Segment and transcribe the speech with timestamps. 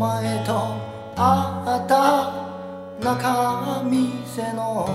[0.00, 0.80] 前と
[1.14, 2.32] 会った
[3.02, 4.88] 中店の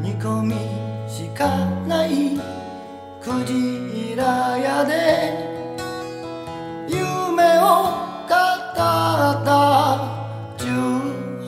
[0.00, 0.54] 煮込み
[1.10, 1.48] しか
[1.88, 2.38] ない
[3.20, 4.94] クジラ屋で
[6.88, 7.90] 夢を
[8.22, 9.98] 語った
[10.56, 10.64] 十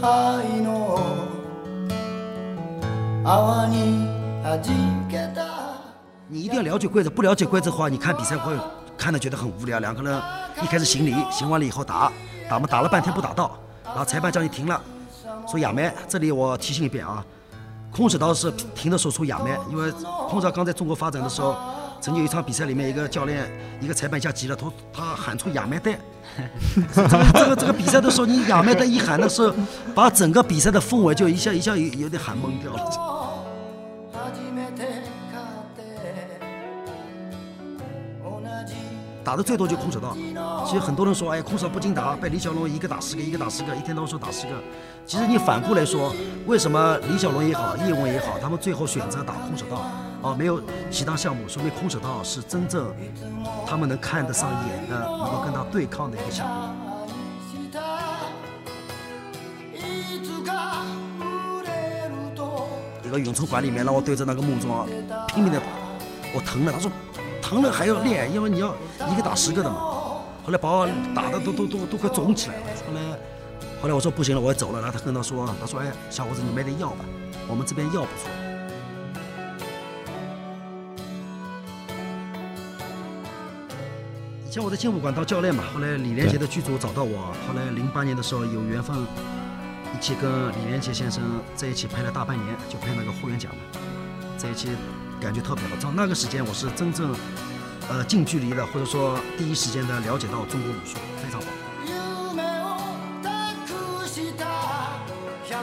[0.01, 0.99] 杯の
[3.25, 4.09] 泡に
[4.43, 4.61] 弾
[5.09, 5.47] けた。
[6.29, 8.59] 你一定了解规则，不了解规则的话，你看比赛会。
[9.09, 9.79] 看的觉得很无聊。
[9.79, 10.23] 两个人
[10.63, 12.13] 一开始行礼，行完了以后打，
[12.47, 14.79] 打嘛打了半天不打到，然后裁判叫你停了，
[15.47, 17.25] 说亚麦，这里我提醒一遍啊，
[17.91, 19.91] 空手道是停的时候说亚麦，因为
[20.29, 21.57] 空手刚在中国发展的时候，
[22.03, 25.99] 曾经有一场比赛里面一个教练一个裁判一下急了，他他喊出亚麦带，
[26.95, 29.55] 这个这个比赛的时候你亚麦带一喊的时候，
[29.95, 33.15] 把整个比赛的氛围就一下一下有有点喊懵掉了。
[39.28, 40.16] 打的最多就空手道。
[40.66, 44.54] 其实很多人说，哎，空手道不经打，被李小龙一个打十个，一个打十个，一天到晚说打十个。
[45.06, 46.14] 其实你反过来说，
[46.46, 49.82] 为什么李小龙也好，叶问也好，他们最后选择打空手道，
[50.22, 52.94] 哦，没有其他项目，说明空手道是真正
[53.66, 56.54] 他们能看得上眼的，能够跟他对抗的一个项目。
[57.54, 57.80] した
[59.74, 60.84] いつか
[61.20, 62.68] 売れると
[63.04, 64.88] 一个咏春馆里面让我对着那个木桩
[65.28, 65.66] 拼命的打，
[66.36, 66.72] 我疼了。
[66.72, 66.92] 他说
[67.49, 68.75] 疼了还要练，因为你要
[69.11, 69.77] 一个打十个的嘛。
[70.45, 72.63] 后来把我打的都都都都快肿起来了。
[72.87, 73.01] 后来
[73.81, 74.83] 后来我说不行了，我要走了。
[74.83, 77.07] 然后他跟他说，他说哎，小伙子你买点药吧，
[77.49, 78.29] 我们这边药不错。
[84.47, 88.95] 以前我在劲舞馆当教练嘛，后来李连杰的剧组找到我，后来零八年的时候有缘分
[89.97, 91.23] 一起跟李连杰先生
[91.57, 93.81] 在一起拍了大半年，就拍那个霍元甲嘛，
[94.37, 94.69] 在一起
[95.20, 95.76] 感觉特别好。
[95.82, 97.16] 到那个时间，我是真正
[97.90, 101.50] 呃近距离的，或者说第一时间的了解到中国武术，非常棒。
[102.36, 102.80] 夢を
[103.68, 104.42] 託した
[105.48, 105.54] 100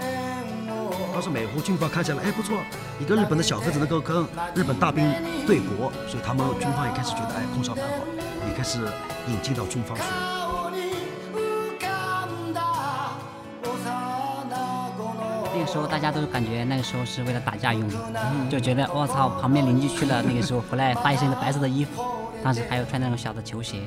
[0.00, 0.72] 円を
[1.12, 2.56] 当时美湖军方看起来，哎不错，
[2.98, 5.04] 一个日本的小个子能够跟日本大兵
[5.46, 8.04] 对搏，所以他们军方也开始觉得，哎，空手道蛮好，
[8.48, 8.78] 也开始
[9.28, 10.02] 引进到军方去。
[15.67, 17.93] 个时候大家都感觉那个时候是为了打架用的，
[18.49, 22.01] 就觉得我操，旁边邻居去了，那个时候回来发一身的白色的衣服，
[22.41, 23.81] 当时还有穿那种小的球鞋，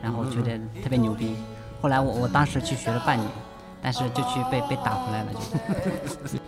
[0.00, 1.34] 然后觉得特别牛逼。
[1.82, 3.28] 后来我我当时去学了半年，
[3.82, 6.38] 但是就去被被打回来了就。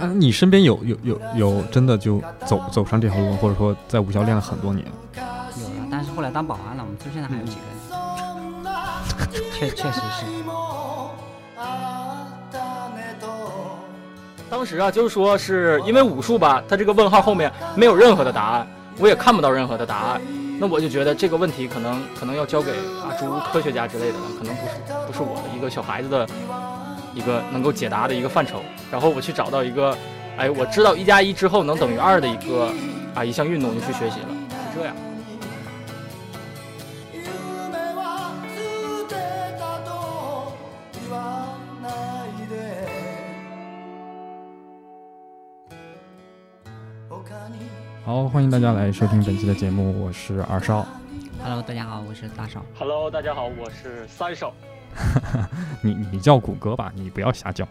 [0.04, 4.84] 啊，你身边有有有有真的就走走上这条路，或者说在武校练了很多年？
[5.14, 7.60] 有了，但是后来当保安了，我们村现在还有几个
[9.30, 10.26] 人，确确实是。
[14.48, 18.66] 当时啊，就是说是因为武术吧，它这个问号后面没有任何的答案，
[18.98, 20.20] 我也看不到任何的答案。
[20.58, 24.72] 那我就觉得这个问题可能可能要交给啊诸如科学家之类的了，可能不是
[25.06, 26.26] 不是我的一个小孩子的
[27.12, 28.62] 一个能够解答的一个范畴。
[28.90, 29.94] 然后我去找到一个，
[30.38, 32.72] 哎，我知道一加一之后能等于二的一个
[33.14, 34.28] 啊一项运动，就去学习了，
[34.72, 34.94] 是这样。
[48.06, 50.86] 好，欢迎大家来收听本期的节目，我是二少。
[51.42, 52.64] Hello，大家好，我是大少。
[52.78, 54.54] Hello，大家好，我是三少，
[55.82, 57.66] 你你叫谷歌吧，你不要瞎叫，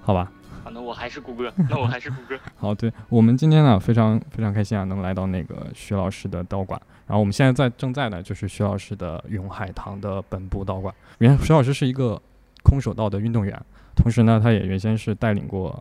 [0.00, 0.32] 好吧？
[0.64, 2.36] 啊，那我还是谷歌， 那我还是谷歌。
[2.56, 6.82] 好，对我们今天呢非常非常开心啊，能来到那个徐老师的道馆。
[7.06, 10.92] 然后我们现在在正在呢就是徐老师的永海堂的本部道馆。
[11.18, 12.20] 原徐老师是一个
[12.64, 13.56] 空手道的运动员，
[13.94, 15.80] 同时呢他也原先是带领过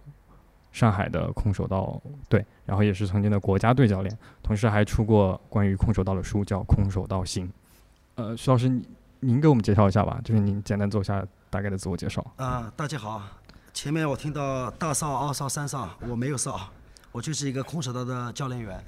[0.71, 7.47] 上海的空手道队，然后也是曾经的国家队教练，同时还出过关于空手道的书，叫《空手道行》。
[8.15, 8.85] 呃，徐老师，您
[9.19, 12.25] 您给我们介绍一下吧，就是您简单做一下大概的自我介绍。
[12.37, 13.21] 啊、大家好，
[13.73, 16.69] 前面我听到大少、二少、三少，我没有少，
[17.11, 18.83] 我就是一个空手道的教练员。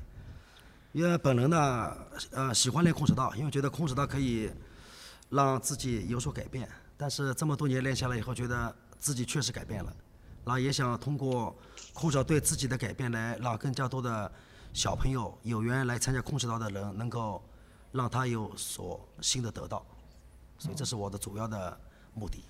[0.93, 1.91] 因为本人呢，
[2.31, 4.49] 呃，喜欢练空手道，因为觉得空手道可以
[5.29, 6.69] 让自己有所改变。
[6.95, 9.91] 但是这么多年练下来以后，觉得自己确实改变了，
[10.45, 11.55] 然后也想通过
[11.93, 14.31] 空手道对自己的改变，来让更加多的
[14.73, 17.41] 小朋友有缘来参加空手道的人，能够
[17.91, 19.85] 让他有所新的得到。
[20.59, 21.77] 所以这是我的主要的
[22.13, 22.43] 目的。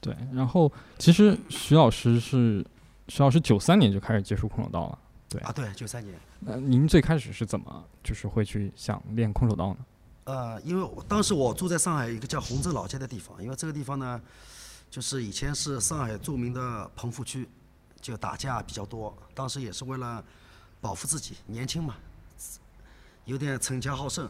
[0.00, 2.64] 对，然后其实徐老师是
[3.08, 4.98] 徐老师九三年就开始接触空手道了。
[5.28, 6.18] 对啊，对，九三年。
[6.40, 9.76] 那您最开始是怎么就是会去想练空手道呢？
[10.24, 14.20] 呃，因为我当时我住在上海一个叫洪镇老街的地方，因为这个地方呢，
[14.92, 17.48] 就是以前是上海著名的棚户区，
[17.98, 19.16] 就打架比较多。
[19.32, 20.22] 当时也是为了
[20.82, 21.96] 保护自己，年轻嘛，
[23.24, 24.28] 有点逞强好胜，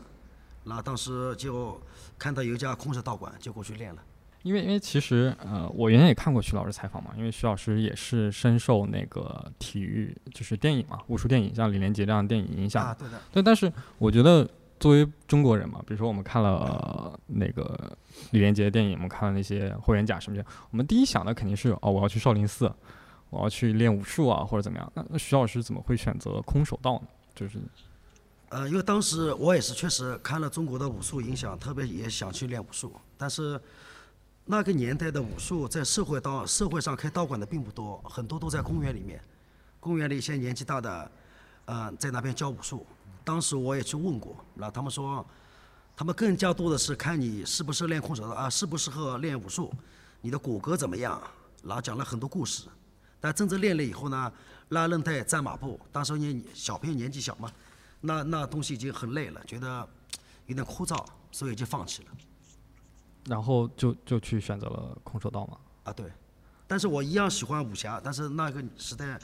[0.63, 1.83] 然后当时就
[2.17, 4.01] 看到有一家空手道馆，就过去练了。
[4.45, 12.87] 因为因为其实呃，我原先也看过徐老师采访嘛，因为徐老师也是深受那个体育就是电影嘛，武术电影像李连杰这样的电影影响。
[12.87, 14.49] 啊，对的，对，但是我觉得
[14.83, 17.97] 作为中国人嘛，比如说我们看了、那个
[18.33, 22.69] 李连杰的电影，我们看了那些《霍元甲》什么的，我们第一想的肯定是哦，我要去少林寺，
[23.31, 24.93] 我要去练武术啊，或者怎么样。
[24.93, 27.03] 那那徐老师怎么会选择空手道呢？
[27.33, 27.61] 就是
[28.49, 33.61] 呃，因为当时我也是确实看了中国的武术影响，特别也想去练武术，但是
[34.47, 39.21] 那个年代的武术在社会道社会上开道馆的并不多，很多都在公园里面，
[39.79, 41.09] 公园里一些年纪大的，
[41.67, 42.85] 呃，在那边教武术。
[43.25, 45.25] 当时我也去问过，然后他们说，
[45.97, 49.73] 他们更加多的是看你适不适合练空手道啊，适不适合练武术，
[50.21, 51.23] 你的骨骼怎么样，
[51.63, 52.69] 然后讲了很多故事。
[53.21, 54.33] 但真正练了以后呢，
[54.71, 57.51] 拉韧带、站马步，当时你小朋友年纪小嘛，
[58.01, 59.89] 那那东西已经很累了，觉得
[60.47, 62.09] 有点枯燥，所以就放弃了。
[63.27, 65.57] 然后就就去选择了空手道嘛。
[65.85, 66.11] 啊，对，
[66.67, 69.17] 但是我一样喜欢武侠，但是那个时代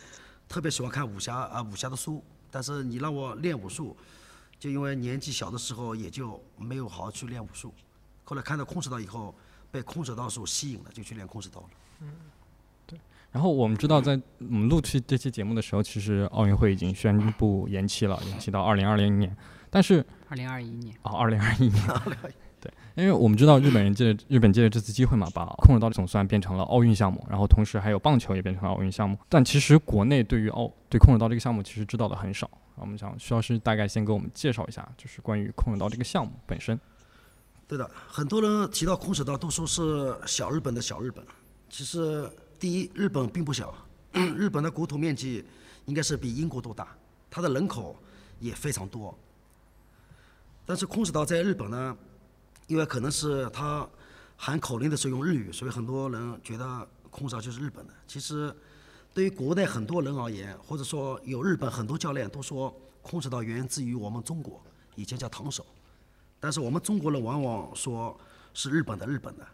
[0.49, 3.97] 特别喜欢看武侠啊武侠的书，但是你让我练武术，
[4.59, 7.73] 就因为年纪小的时候也就没有好好去练武术，
[8.25, 9.35] 后来看到空手道以后，
[9.71, 11.69] 被空手道所吸引了，就去练空手道了。
[13.31, 19.37] 然后我们知道，在我们录制这期节目的时候，其实奥运会已经宣布延期了，延期到二零二零年。
[19.69, 21.85] 但是二零二一年，哦，二零二一年，
[22.61, 29.17] 对，因为我们知道日本人借着日本借着这次机会嘛，把空手道总算变成了奥运项目，然后同时还有棒球也变成了奥运项目。
[29.29, 32.51] 但其实国内对于奥对空手道这个项目其实知道的很少。
[32.77, 36.79] 我们想徐老师大概先给我们介绍一下，就是关于空手道这个项目本身。
[37.67, 41.25] 对的，很多人提到空手道都说是小日本的小日本，
[41.69, 42.29] 其实
[42.59, 43.75] 第一，日本并不小，
[44.13, 45.45] 日本的国土面积
[45.87, 46.89] 应该是比英国都大，
[47.31, 47.97] 它的人口
[48.41, 49.17] 也非常多。
[50.65, 51.97] 但是空手道在日本呢，
[52.69, 53.85] 因为可能是他
[54.37, 57.93] 喊口令的时候用日语，所以很多人觉得空手道就是日本的。
[58.07, 58.55] 其实，
[59.13, 62.73] 对于国内很多人而言，或者说有日本很多教练都说
[63.03, 64.63] 空手道源自于我们中国，
[64.95, 65.67] 以前叫唐手。
[66.39, 68.17] 但是我们中国人往往说
[68.55, 69.45] 是日本的日本的，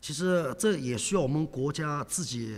[0.00, 2.56] 其实这也需要我们国家自己，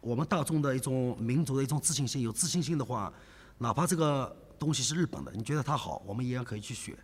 [0.00, 2.22] 我们大众的一种民族的一种自信心。
[2.22, 3.12] 有自信心的话，
[3.58, 6.96] 哪怕这个东西是日本的，你觉得它好，我们一样可以去学。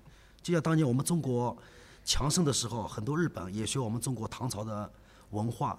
[0.46, 1.56] 就像当年我们中国
[2.04, 4.88] 强盛的时候，很多日本也学我们中国唐朝的
[5.30, 5.76] 文化，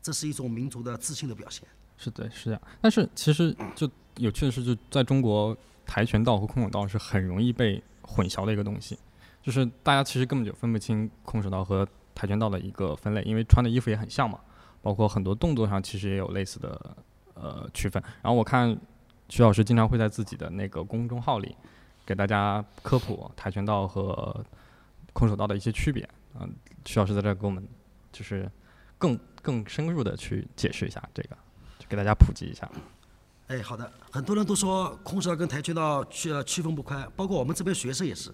[0.00, 1.66] 这是一种民族的自信的表现。
[1.96, 2.62] 是的，是这样。
[2.80, 8.96] 但是其实就有趣的是，就在中国，跆拳道和空手道是很容易被混淆的一个东西，
[9.42, 14.38] 就是大家其实根本就分不清空手道和跆拳道的一个分类，因为穿的衣服也很像嘛，
[14.82, 16.96] 包括很多动作上其实也有类似的
[17.34, 18.00] 呃区分。
[18.22, 18.78] 然后我看
[19.28, 21.56] 徐老师经常会在自己的那个公众号里
[22.06, 24.44] 给大家科普跆拳道和
[25.12, 26.08] 空手道的一些区别。
[26.40, 26.48] 嗯、
[26.84, 27.66] 徐老师在这儿给我们
[28.12, 28.50] 就是
[28.96, 31.36] 更更深入的去解释一下这个，
[31.78, 32.70] 就给大家普及一下。
[33.48, 38.32] 哎，好的，很多人都说空手道跟跆拳道区区分不开，包括我们这边学生也是，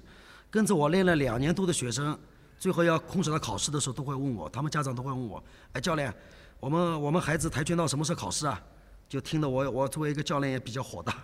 [0.51, 2.19] 跟着我练了两年多的学生，
[2.59, 6.13] 最后要空手道考试的时候都会问我，他们家长都会问我，哎，教练，
[6.61, 8.61] 我们我们孩子跆拳道什么时候考试啊？
[9.09, 11.15] 就听得我我作为一个教练也比较火大，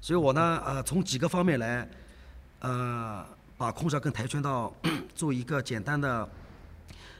[0.00, 1.88] 所以我呢呃从几个方面来，
[2.60, 3.26] 呃
[3.56, 4.72] 把空手道跟跆拳道
[5.14, 6.28] 做一个简单的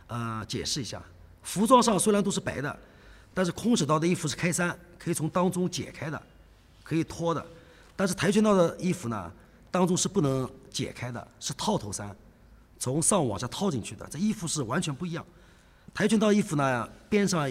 [0.07, 1.03] 呃解释一下。
[1.43, 2.79] 服装上虽然都是白的，
[3.33, 6.21] 但是空手道的衣服是开衫，可以从当中解开的，
[6.83, 7.45] 可以脱的。
[7.95, 9.33] 但是跆拳道的衣服呢，
[9.71, 12.15] 当中是不能解开的，是套头衫，
[12.79, 14.07] 从上往下套进去的。
[14.11, 15.25] 这衣服是完全不一样。
[15.95, 17.49] 跆拳道衣服呢，边上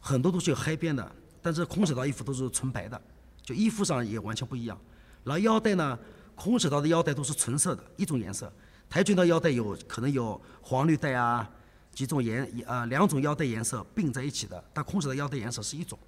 [0.00, 3.00] 很多都是有黑边的，但是空手道衣服都是纯白的，
[3.48, 4.78] 就衣服上也完全不一样。
[5.24, 5.98] 然后腰带呢，
[6.34, 8.52] 空手道的腰带都是纯色的，一种颜色。
[8.90, 11.48] 跆拳道腰带有可能有黄绿带啊，
[11.90, 15.98] 几种颜呃两种腰带颜色并在一起的，但空手道腰带颜色是一种。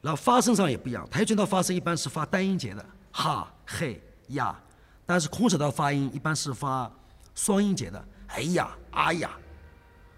[0.00, 4.58] 然后发声上也不一样，跆拳道发声一般是发单音节的，哈、嘿、呀，
[5.04, 6.90] 但是空手道发音一般是发
[7.34, 9.30] 双音节的，哎呀、啊呀。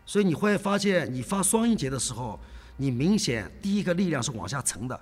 [0.04, 2.38] 所以你会发现，你发双音节的时候，
[2.76, 4.96] 你明显第一个力量是往下沉的；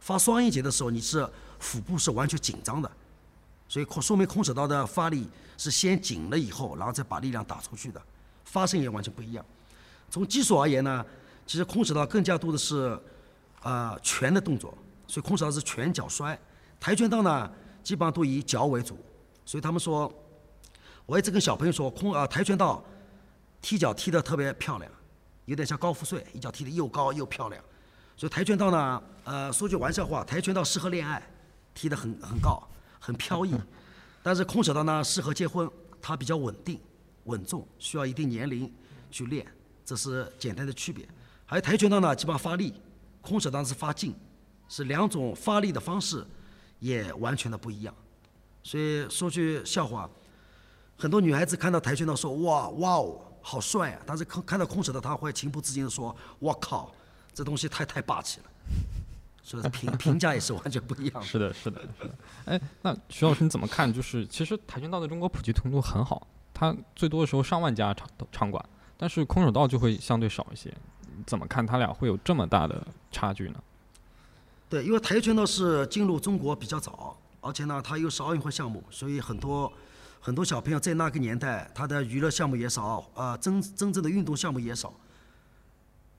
[0.00, 1.28] 发双音节的时候，你是
[1.58, 2.90] 腹部是完全紧张的。
[3.68, 8.02] 所以空说明空手道的发力是先紧了以后，然后再把力量打出去的，
[8.44, 9.44] 发声也完全不一样。
[10.10, 11.06] 从技术而言呢，
[11.46, 12.98] 其实空手道更加多的是，
[13.62, 14.76] 呃，拳的动作，
[15.06, 16.36] 所以空手道是拳脚摔。
[16.80, 17.48] 跆拳道呢，
[17.84, 18.98] 基本上都以脚为主，
[19.46, 20.12] 所以他们说，
[21.06, 22.82] 我一直跟小朋友说，空啊、跆拳道
[23.62, 24.90] 踢脚踢得特别漂亮，
[25.44, 27.62] 有点像高富帅，一脚踢得又高又漂亮。
[28.20, 31.26] 所以跆拳道呢，呃，说句玩笑话，跆拳道适合恋爱，
[31.72, 32.62] 踢得很很高。
[32.98, 33.54] 很飘逸。
[34.22, 35.66] 但是空手道呢，适合结婚，
[36.02, 36.78] 它比较稳定、
[37.24, 38.70] 稳重，需要一定年龄
[39.10, 39.50] 去练，
[39.86, 41.08] 这是简单的区别。
[41.46, 42.74] 还有跆拳道呢，基本上发力，
[43.22, 44.14] 空手道是发劲，
[44.68, 46.22] 是两种发力的方式，
[46.78, 47.94] 也完全的不一样。
[48.62, 50.06] 所以说句笑话，
[50.98, 56.94] 很多女孩子看到跆拳道说哇哇哦好帅啊，但是看看到空手道，她会情不自禁的说我靠，
[57.40, 58.46] 这东西太太霸气了。
[59.42, 61.22] 所以评评价也是完全不一样的。
[61.22, 62.14] 是的，是的，是的。
[62.44, 63.90] 哎，那徐老师你怎么看？
[63.90, 68.62] 就是其实跆拳道在中国普及程度很好，它最多的时候上万家场场馆，
[68.98, 70.72] 但是空手道就会相对少一些。
[71.26, 73.58] 怎么看他俩会有这么大的差距呢？
[74.68, 79.72] 对，因为跆拳道是进入中国比较早，而且呢，它又是奥运会项目，所以很多
[80.20, 84.92] 很多小朋友在那个年代，他的娱乐项目也少，呃，真真正的运动项目也少。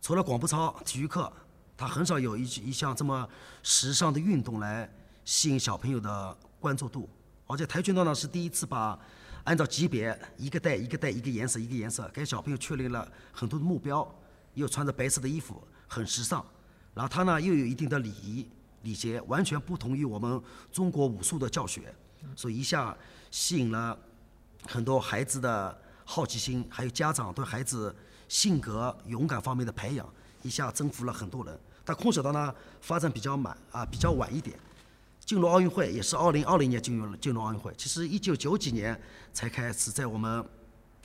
[0.01, 1.31] 除了广播操、体育课，
[1.77, 3.27] 他很少有一一项这么
[3.61, 4.91] 时尚的运动来
[5.23, 7.07] 吸引小朋友的关注度。
[7.45, 8.99] 而且跆拳道呢是第一次把
[9.43, 14.07] 按照级别一个带一个带一个颜色一个颜色给小朋友确立了很多的目标。
[14.53, 16.45] 又穿着白色的衣服，很时尚。
[16.93, 18.45] 然后他呢又有一定的礼仪
[18.81, 20.41] 礼节，完全不同于我们
[20.73, 21.93] 中国武术的教学，
[22.35, 22.93] 所以一下
[23.29, 23.97] 吸引了
[24.67, 27.95] 很多孩子的好奇心，还有家长对孩子
[28.31, 30.07] 性格勇敢方面的培养，
[30.41, 31.59] 一下征服了很多人。
[31.83, 34.57] 但空手道呢发展比较慢啊，比较晚一点，
[35.19, 37.73] 进入奥运会也是二零二零年进入了进入奥运会。
[37.75, 38.97] 其实一九九几年
[39.33, 40.45] 才开始在我们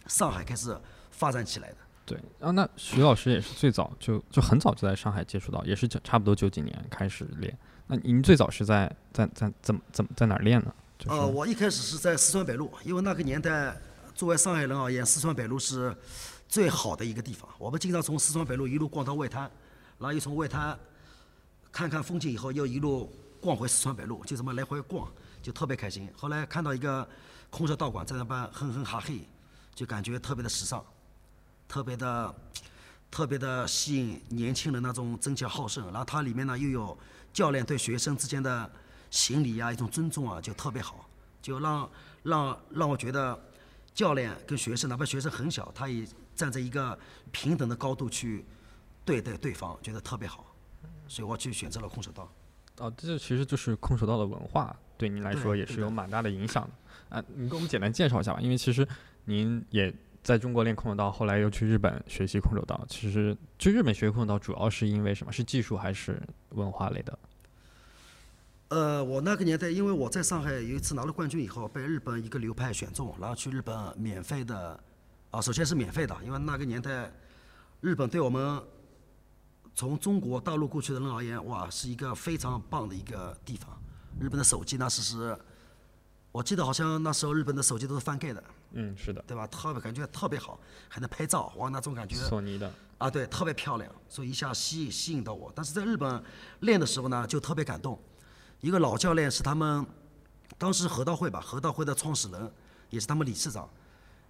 [0.06, 0.78] 上海开始
[1.10, 1.76] 发展起来的。
[2.04, 7.58] 对，啊，那徐老师也是最早就就很早就在上海接触到，也是差不多九几年开始练。
[7.88, 10.72] 那您最早是在在在怎么怎么在哪儿练呢？
[11.08, 13.76] 呃，我一开始是在四川北路，因为那个年代
[14.14, 15.92] 作为上海人而言，四川北路是
[16.48, 17.48] 最好的一个地方。
[17.58, 19.42] 我们经常从四川北路一路逛到外滩，
[19.98, 20.78] 然后又从外滩
[21.70, 25.08] 看看风景，以后又一路逛回四川北路，就这么来回逛，
[25.42, 26.08] 就特别开心。
[26.16, 27.08] 后来看到一个
[27.50, 29.20] 空手道馆在那边哼哼哈嘿，
[29.74, 30.84] 就感觉特别的时尚。
[31.68, 32.34] 特别的，
[33.10, 36.96] 特别的吸引年轻人那种争强好胜，然后它里面呢又有
[37.32, 38.70] 教练对学生之间的
[39.10, 41.08] 行礼啊，一种尊重啊，就特别好，
[41.42, 41.90] 就让
[42.22, 43.36] 让让我觉得
[43.92, 46.96] 教练跟学生，哪怕学生很小，他也站在一个
[47.32, 48.44] 平等的高度去
[49.04, 50.54] 对待对方，觉得特别好，
[51.08, 52.30] 所以我去选择了空手道。
[52.78, 57.16] 哦，这其实就是空手道的文化，对您来说也是有蛮大的影响的。
[57.16, 58.86] 啊，你给我们简单介绍一下吧，因为其实
[59.24, 59.92] 您也。
[60.22, 62.84] 在中国练空手道，后来又去日本学习空手道。
[62.88, 65.30] 其实去日本学空手道，主要是因为什么？
[65.30, 67.16] 是技术还是文化类的？
[68.70, 74.80] 呃，我那个年代，因为我在上海有一次拿了冠军以后，被日本一个流派选中，然后去日本免费的，
[75.30, 77.12] 啊，首先是免费的，因为那个年代，
[77.80, 78.62] 日本对我们
[79.74, 83.70] 从中国大陆过去的人而言，哇，是一个非常棒的一个地方。
[84.18, 85.38] 日本的手机那是是，
[86.32, 88.42] 我记得好像那时候日本的手机都是翻盖的。
[88.72, 89.46] 嗯，是的，对吧？
[89.46, 92.16] 特别感觉特别好，还能拍照，哇，那种感觉。
[92.16, 92.72] 索尼的。
[92.98, 95.52] 啊，对，特别漂亮，所以一下吸吸引到我。
[95.54, 96.22] 但是在日本
[96.60, 97.98] 练的时候呢，就特别感动。
[98.60, 99.84] 一个老教练是他们
[100.56, 102.50] 当时合道会吧，合道会的创始人，
[102.88, 103.68] 也是他们理事长，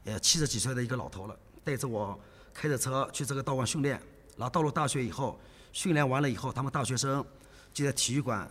[0.07, 2.19] 呃七十几岁的一个老头了，带着我
[2.55, 4.01] 开着车去这个道馆训练。
[4.37, 5.39] 然后到了大学以后，
[5.73, 7.25] 训练完了以后，他们大学生
[7.75, 8.49] 就在体育馆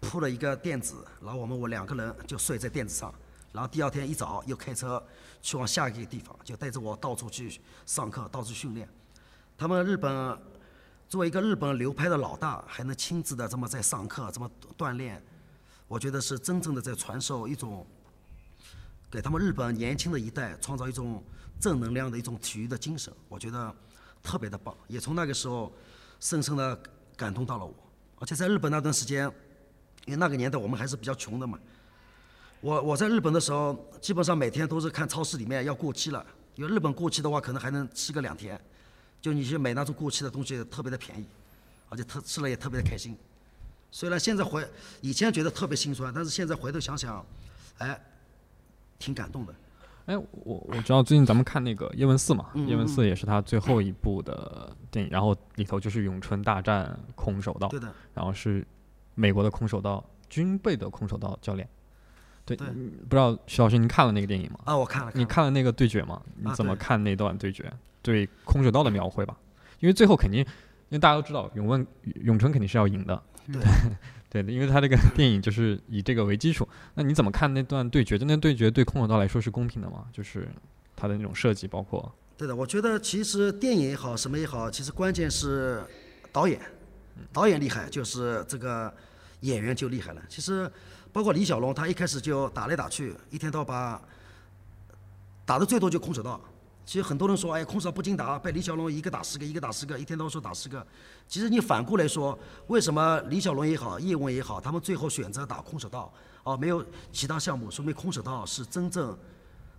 [0.00, 3.14] 铺了一个垫子，然后我们我两个人就睡在垫子上。
[3.52, 5.02] 然后第二天一早又开车
[5.42, 8.88] 去往下一个地方，就带着我到处去上课，到处训练。
[9.58, 10.38] 他们日本
[11.08, 15.22] 作为一个日本流派的老大，还能亲自的这么在上课，这么锻炼，
[15.86, 17.86] 我觉得是真正的在传授一种，
[19.10, 21.22] 给他们日本年轻的一代创造一种
[21.58, 23.12] 正能量的一种体育的精神。
[23.28, 23.74] 我觉得
[24.22, 25.72] 特别的棒，也从那个时候
[26.20, 26.78] 深深的
[27.16, 27.74] 感动到了我。
[28.18, 29.24] 而且在日本那段时间，
[30.06, 31.58] 因为那个年代我们还是比较穷的嘛。
[32.60, 36.24] 我我在日本的时候，基本上每天都是看超市里面要过期了，
[36.54, 38.60] 因为日本过期的话，可能还能吃个两天，
[39.22, 41.24] 就你去买那种过期的东西，特别的便宜，
[41.88, 43.16] 而且特吃了也特别的开心。
[43.90, 44.62] 虽然现在回
[45.00, 47.24] 以前觉得特别心酸，但是现在回头想想，
[47.78, 47.98] 哎，
[49.00, 49.52] 挺感动的。
[50.06, 58.66] 哎，我我知道最近咱们看那个《叶问四》嘛，《叶问四》也是他最后一部的电影，然后里头就是咏春大战空手道，对的，然后是
[59.14, 61.68] 美国的空手道军备的空手道教练。
[62.44, 64.58] 对，不知道徐老师您看了那个电影吗？
[64.64, 65.12] 啊，我看了。
[65.14, 66.20] 你看了那个对决吗？
[66.36, 67.72] 你怎么看那段对决？
[68.02, 69.36] 对空手道的描绘吧，
[69.78, 70.46] 因为最后肯定，因
[70.96, 71.86] 为大家都知道永问
[72.24, 73.22] 咏春肯定是要赢的。
[73.46, 73.70] 对，对
[74.30, 76.66] 的，因为他这个 电影就是以这个为基础。
[76.94, 78.16] 那你怎么看那段对决？
[78.18, 80.06] 那对决对空手道来说是公平的吗？
[80.12, 80.48] 就是
[80.94, 82.14] 他的那种设计，包括。
[82.36, 85.82] 对的，我觉得其实电影也好，什么也好，其实关键是
[86.32, 86.60] 导演，
[87.32, 88.92] 导演厉害，就是这个
[89.40, 90.22] 演员就厉害了。
[90.28, 90.70] 其实。
[91.12, 94.00] 包括李小龙，他一开始就打来打去，一天到晚
[95.44, 96.40] 打的最多就空手道。
[96.86, 100.84] 其实很多人说，哎，空手不经打，被李小龙一个打十个，一个打十个，一天到晚说打十个。
[101.28, 109.16] 其实你反过来说，为什么李小龙也好，叶问也好，他们最后选择打空手道，哦，没有其他项目，说明空手道是真正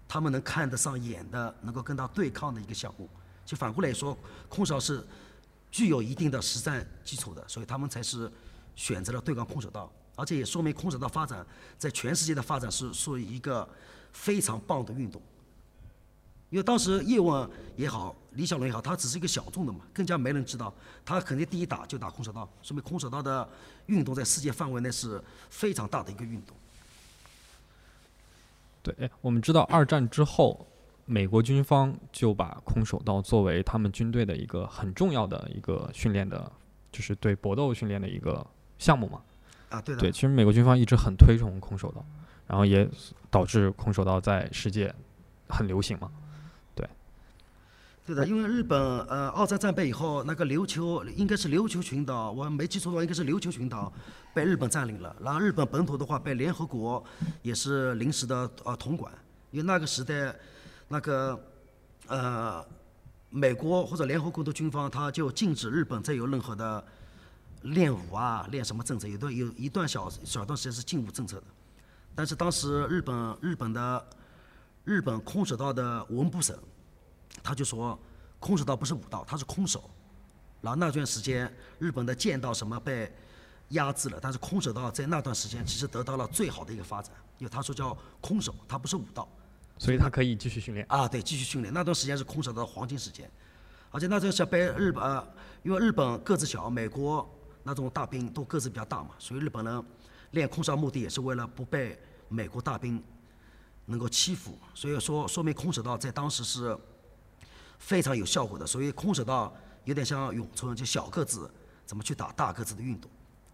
[0.07, 3.09] 他们能看得上眼的，能够跟他对抗的一个项目。
[3.45, 4.17] 就反过来说，
[4.47, 5.05] 空手是
[5.69, 8.31] 具有一定的实战基础的，所以他们才是
[8.75, 11.45] 选择了对抗空手道，而且也说明空手道发展
[11.77, 13.67] 在全世界的发展是属于一个
[14.13, 15.21] 非常棒的运动。
[16.51, 20.71] 因为当时叶问也好，李小龙也好，他只是一个小众的嘛，更加没人知道。
[21.05, 23.47] 他肯定第一打就打空手道，说明空手道的
[23.85, 26.55] 运动在世界范围内是非常大的一个运动。
[28.83, 30.67] 对，哎我们知道二战之后，
[31.05, 36.51] 美国军方就把空手道作为他们军队的一个很重要的一个训练的，
[36.91, 38.45] 就是对搏斗训练的一个
[38.77, 39.21] 项目嘛。
[39.69, 40.01] 啊，对的。
[40.01, 42.05] 对，其实美国军方一直很推崇空手道，
[42.45, 42.85] 然后也
[43.29, 44.93] 导致空手道在世界
[45.47, 46.11] 很流行嘛。
[48.03, 53.93] 对的，因为日本呃二战战败以后，那个琉球应该是琉球群岛，我没记错的话，应该是琉球群岛
[54.33, 55.15] 被日本占领了。
[55.21, 57.01] 然后日本本土的话被联合国
[57.43, 59.13] 也是临时的呃统管，
[59.51, 60.35] 因为那个时代
[60.87, 61.39] 那个
[62.07, 62.65] 呃
[63.29, 66.83] 美国或者联合国的军方他就禁止日本再有任何的
[67.61, 71.43] 练武啊练什么政策，有段有一段小小段时间是禁武政策的。
[72.15, 74.05] 但是当时日本日本的
[74.85, 76.57] 日本空手道的文部省。
[77.43, 77.97] 他就说，
[78.39, 79.89] 空手道不是武道，他是空手。
[80.61, 83.11] 然后那段时间，日本的剑道什么被
[83.69, 89.27] 压制了，但是空手道在那段时间其实得到了最好的一个发展，因为他说叫空手，它不是武道。
[89.79, 90.85] 所以他可以继续训练。
[90.87, 91.73] 啊，对，继续训练。
[91.73, 93.27] 那段时间是空手道的黄金时间，
[93.89, 95.27] 而且那段时间被日本，呃，
[95.63, 97.27] 因为日本个子小，美国
[97.63, 99.83] 那种大兵都个子比较大嘛，所以日本人
[100.29, 103.03] 练空手道目的也是为了不被美国大兵
[103.85, 104.55] 能够欺负。
[104.75, 106.77] 所以说，说明空手道在当时是。
[107.81, 109.51] 非常有效果的，所以空手道
[109.85, 111.51] 有点像咏春，就小个子
[111.83, 113.09] 怎么去打大个子的运动。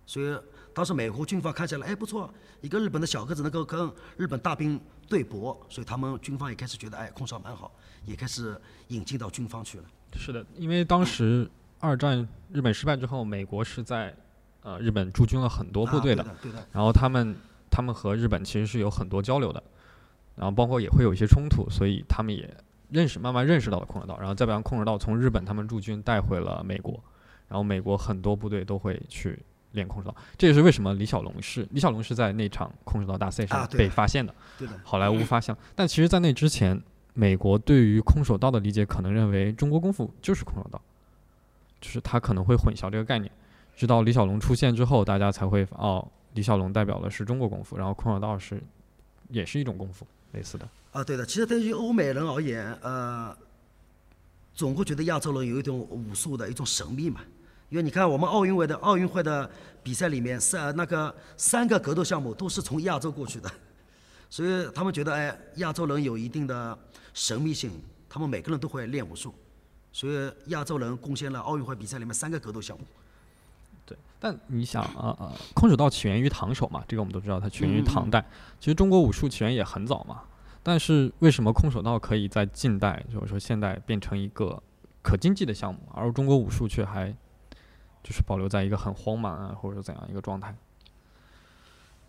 [0.05, 0.37] 所以
[0.73, 7.71] 当时美国军方看起来，哎不错，一个日本的小个子能够跟日本大兵对搏，所以他们军方也开始觉得，哎，空手蛮好，
[8.05, 8.59] 也开始
[8.89, 9.85] 引进到军方去了。
[10.13, 14.15] 是的，因为当时二战日本失败之后，美国是在
[14.61, 16.67] 呃日本驻军了很多部队的，对的。
[16.71, 17.35] 然后他们
[17.71, 19.63] 他们和日本其实是有很多交流的，
[20.35, 22.55] 然后包括也会有一些冲突，所以他们也。
[22.89, 26.99] 认识慢慢认识到了空手道，然后再把空手道从日本他们驻军带回了美国，
[27.47, 29.37] 然后美国很多部队都会去
[29.73, 35.55] 练空手道，这也是为什么李小龙是李小龙是在那场空手道大赛上被发现的，对的，好莱坞发现。
[35.75, 36.81] 但其实，在那之前，
[37.13, 40.81] 美国对于空手道的理解可能认为中国功夫就是空手道，
[41.81, 43.31] 就是他可能会混淆这个概念。
[43.75, 48.61] 直到李小龙出现之后，大家才会哦，李小龙代表的是中国功夫，然后空手道是
[49.29, 50.67] 也是一种功夫，类似的。
[50.97, 53.37] 啊，对的，其实对于欧美人而言，呃，
[54.55, 57.21] 总会觉得亚洲人有一种武术的一种神秘嘛。
[57.69, 59.47] 因为你看，我们奥运会的奥运会的
[59.83, 63.51] 比赛里面，三那个三个格斗项目都是从亚洲过去的，
[64.27, 66.75] 所以他们觉得，哎，亚洲人有一定的
[67.13, 67.69] 神秘性，
[68.09, 69.31] 他们每个人都会练武术，
[69.93, 72.83] 所以亚洲人贡献了奥运会比赛里面三个格斗项目。
[73.85, 78.25] 对，但你想啊啊，空手道起源于唐手嘛，这个我们都知道，它起源于唐代。
[78.59, 80.23] 其实中国武术起源也很早嘛。
[80.67, 84.61] 但是为什么空手道可以在近代，就是说现代变成一个
[85.01, 87.09] 可经济的项目，而中国武术却还
[88.03, 90.53] 就是保留在一个很荒蛮啊，或者怎样一个状态？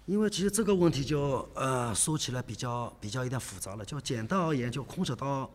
[0.07, 3.85] 因为其实这个问题就呃说起来比较比较有点复杂了。
[3.85, 5.49] 就简单而言，就空手道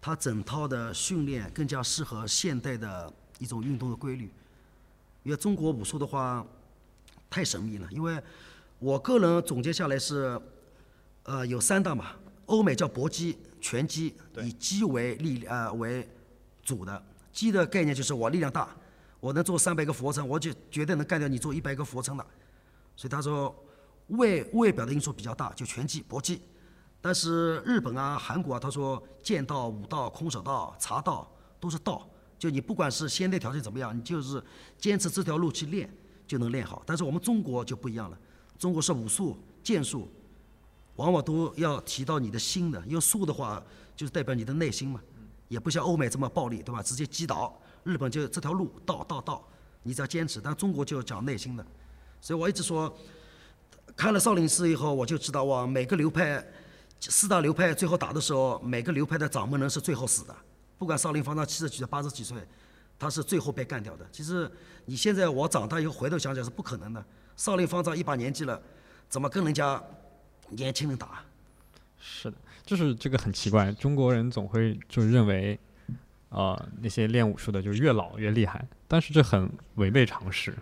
[0.00, 4.28] 它整套的训练更加适合现代的一种运动的规律。
[5.22, 6.44] 因为中国武术的话
[7.30, 8.20] 太神秘了，因为
[8.80, 10.36] 我个人总结下来是
[11.22, 12.06] 呃有三大嘛。
[12.50, 16.06] 欧美叫搏击、拳击，以击为力呃为
[16.64, 17.00] 主的。
[17.32, 18.76] 击的概念就是我力量大，
[19.20, 22.26] 我能做三百个俯卧撑，我就绝对能干掉你做一百个俯卧撑的。
[22.96, 23.54] 所以他说
[24.08, 26.42] 外外表的因素比较大，就拳击、搏击。
[27.00, 34.42] 但是日本啊、韩国啊，他说剑道、武道、空手道、茶道都是道，就你不管是先天条件怎么样，你就是
[34.76, 35.88] 坚持这条路去练
[36.26, 36.82] 就能练好。
[36.84, 38.18] 但是我们中国就不一样了，
[38.58, 40.10] 中国是武术、剑术。
[40.96, 43.62] 往往都要提到你的心的，因为术的话
[43.96, 45.00] 就是代表你的内心嘛，
[45.48, 46.82] 也不像欧美这么暴力，对吧？
[46.82, 47.58] 直接击倒。
[47.84, 49.42] 日本就这条路道道道，
[49.82, 50.40] 你只要坚持。
[50.40, 51.64] 但中国就讲内心的，
[52.20, 52.94] 所以我一直说，
[53.96, 56.46] 看了少林寺以后，我就知道哇，每个流派
[57.00, 60.36] 四大流派最后打的时候，每个流派的掌门人是最后死的。
[60.76, 62.36] 不管少林方丈七十几岁、八十几岁，
[62.98, 64.06] 他是最后被干掉的。
[64.12, 64.50] 其实
[64.84, 67.02] 你现在我长大以后回头想想是不可能的。
[67.36, 68.60] 少林方丈一把年纪了。
[69.08, 69.82] 怎么跟人家
[70.50, 71.22] 年轻人打？
[71.98, 75.58] 是的，就是这个很奇怪，中国人总会就认为，
[76.30, 80.56] 呃，那些练武术的就越老越厉害，但是这很违背常识，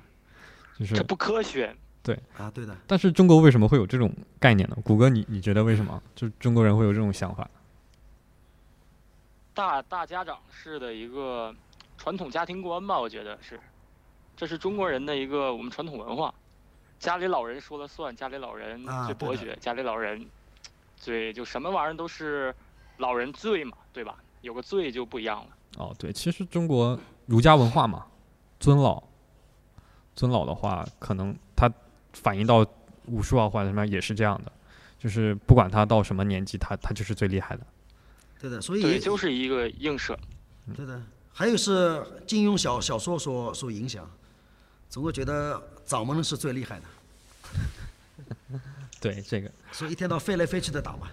[0.78, 1.74] 就是这不科学。
[2.00, 4.76] 对啊，对的，但是中国为什么会有这种概念呢？
[4.82, 6.02] 谷歌你，你觉得为什么？
[6.14, 7.48] 就中国人会有这种想法？
[9.52, 11.54] 大大家长式的一个
[11.98, 13.60] 传统家庭观吧，我觉得是，
[14.36, 16.32] 这是中国人的一个我们传统文化，
[16.98, 20.26] 家里老人说了算，家里老人最博学，家里老人
[20.96, 22.54] 最就什么玩意儿都是
[22.98, 24.16] 老人最嘛，对吧？
[24.40, 25.50] 有个最就不一样了。
[25.76, 28.06] 哦，对，其实中国儒家文化嘛，
[28.58, 29.02] 尊老，
[30.14, 31.72] 尊老的话，可能它
[32.12, 32.66] 反映到
[33.06, 34.52] 武术啊或者什么也是这样的，
[34.98, 37.66] 就是不管他到什么年纪，他他就是最厉害的。
[38.40, 40.18] 对的，所以对，就是一个映射。
[40.74, 41.00] 对的，
[41.32, 44.08] 还有是金庸小小说所所影响，
[44.88, 48.60] 总会觉得掌门人是最厉害的，
[49.00, 51.08] 对这个，所以一天到晚飞来飞去的打嘛。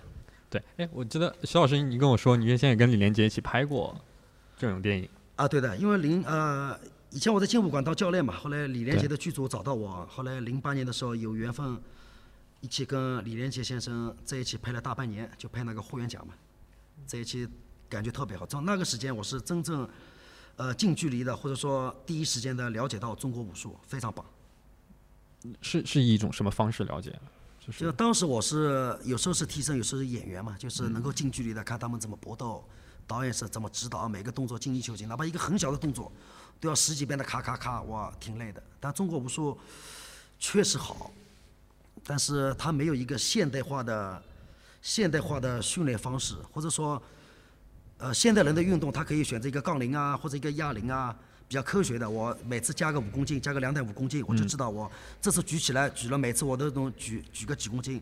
[0.49, 3.95] 对，哎，我记得徐老师你跟我说，你原先也跟李连杰一起拍过
[4.57, 5.07] 这种电影。
[5.37, 6.77] 啊，对的，因为零呃，
[7.11, 11.81] 以前我在劲舞馆当教练嘛，后来李连杰的剧组找到我，后来零八年的时候有缘分，
[12.59, 16.33] 一起跟李连杰先生在一起拍了大半年，就拍那个霍元甲嘛，
[17.05, 17.47] 在一起
[17.87, 18.45] 感觉特别好。
[18.45, 19.87] 从那个时间我是真正
[20.57, 24.25] 呃近距离的或者说第一时间的了解到中国武术，非常棒。
[25.61, 27.11] 是是以一种什么方式了解？
[27.59, 32.63] 就就是当时我是有时候是替身，有时候是演员嘛，就是能够近距离的看他们怎么搏斗，
[33.07, 36.11] 导演是怎么指导每个动作精益求精，哪怕一个很小的动作，
[36.59, 38.61] 都要十几遍的咔咔咔，哇，挺累的。
[38.79, 39.57] 但中国武术
[40.37, 41.11] 确实好，
[42.03, 44.21] 但是它没有一个现代化的
[44.81, 47.01] 现代化的训练方式，或者说，
[47.97, 52.09] 呃，现代人的运动，他可以选择一个杠铃啊，或者一个哑铃啊，比较科学的。
[52.09, 58.01] 我每次加个五公斤，加个两点五公斤，我就知道我这次举起来举了，每次我都能举举个几公斤。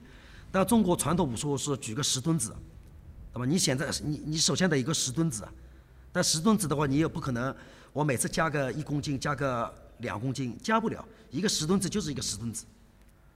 [0.52, 2.54] 但中国传统武术是举个十吨子，
[3.34, 5.48] 那么你现在你你首先得一个十吨子，
[6.12, 7.56] 但十吨子的话，你也不可能
[7.92, 11.04] 我每次加个一公斤，加个两公斤，加不了。
[11.32, 12.66] 一个十吨子就是一个十吨子，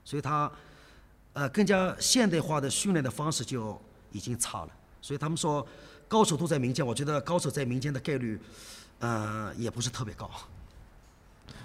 [0.04, 0.50] 所以它
[1.32, 3.76] 呃更加现代化的训练的方式就
[4.12, 4.70] 已经差了。
[5.02, 5.66] 所以他们说
[6.06, 8.40] 高手都在民间，我觉得高手在民间的概率
[9.00, 10.30] 呃也不是特别高。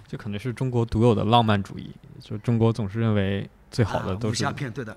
[0.07, 4.95] 这可能是中国独有的浪漫主义，就中国总是认为最好的啊武都是侠片对的，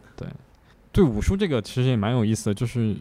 [0.92, 2.96] 对武术这个其实也蛮有意思的，就是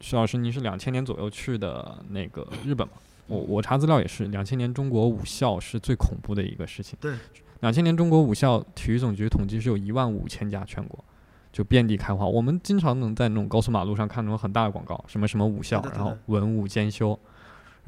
[0.00, 2.94] 徐老师，您是两千年左右去的那个日本嘛？
[3.26, 6.96] 我我查资料也是，两千年中国武校是最恐怖的一个事情。
[7.00, 7.14] 对，
[7.60, 11.04] 两千年中国武校体育总局统计是有一万五千家全国，
[11.52, 12.24] 就遍地开花。
[12.24, 17.18] 我们经常能在那种高速马路上看那种很大的广告，什么什么武校，然后文武兼修，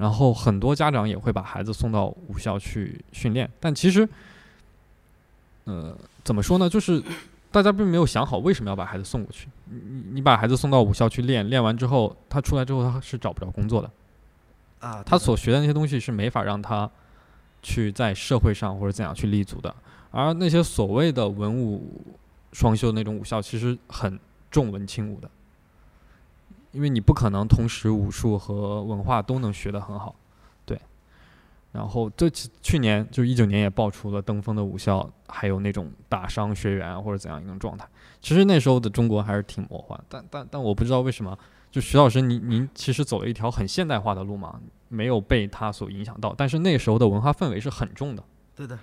[0.01, 4.09] 然后很多家长也会把孩子送到武校去训练，但其实，
[5.65, 6.67] 呃，怎么说呢？
[6.69, 7.03] 就是
[7.53, 9.47] 大家并没有想好为什么要把孩子送过去。
[9.67, 13.91] 你你你把孩子送到武校去练，练完之后，他出来之后他是找不着工作的。
[14.81, 16.91] 啊，他所学的那些东西是没法让他
[17.63, 19.75] 去在社会上或者怎样去立足的。
[20.11, 22.17] 而那些所谓的文武
[22.53, 24.19] 双修的那种武校，其实很
[24.51, 25.31] 重文轻武的，
[26.73, 30.15] 因为你不可能同时武术和文化都能学得很好。
[30.65, 30.81] 对，
[31.73, 37.87] 然后这去年就一九年也爆出了登峰的武校还有那种打伤学员啊或者怎样一种状态。
[38.21, 41.39] 其实那时候的中国还是挺魔幻，但但但我不知道为什么。
[41.71, 48.25] 就徐老师，您您其实走了一条很现代化的路嘛，没有被他所影响到，但是那时候的文化氛围是很重的。
[48.57, 48.77] 对的。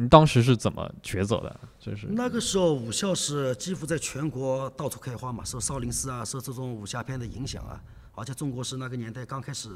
[0.00, 1.60] 你当时是怎么抉择的？
[1.76, 7.82] 就是那个时候武校是几乎在全国到处开花嘛，受少林寺啊，受这种武侠片的影响啊，
[8.14, 9.70] 而且中国是那个年代刚开始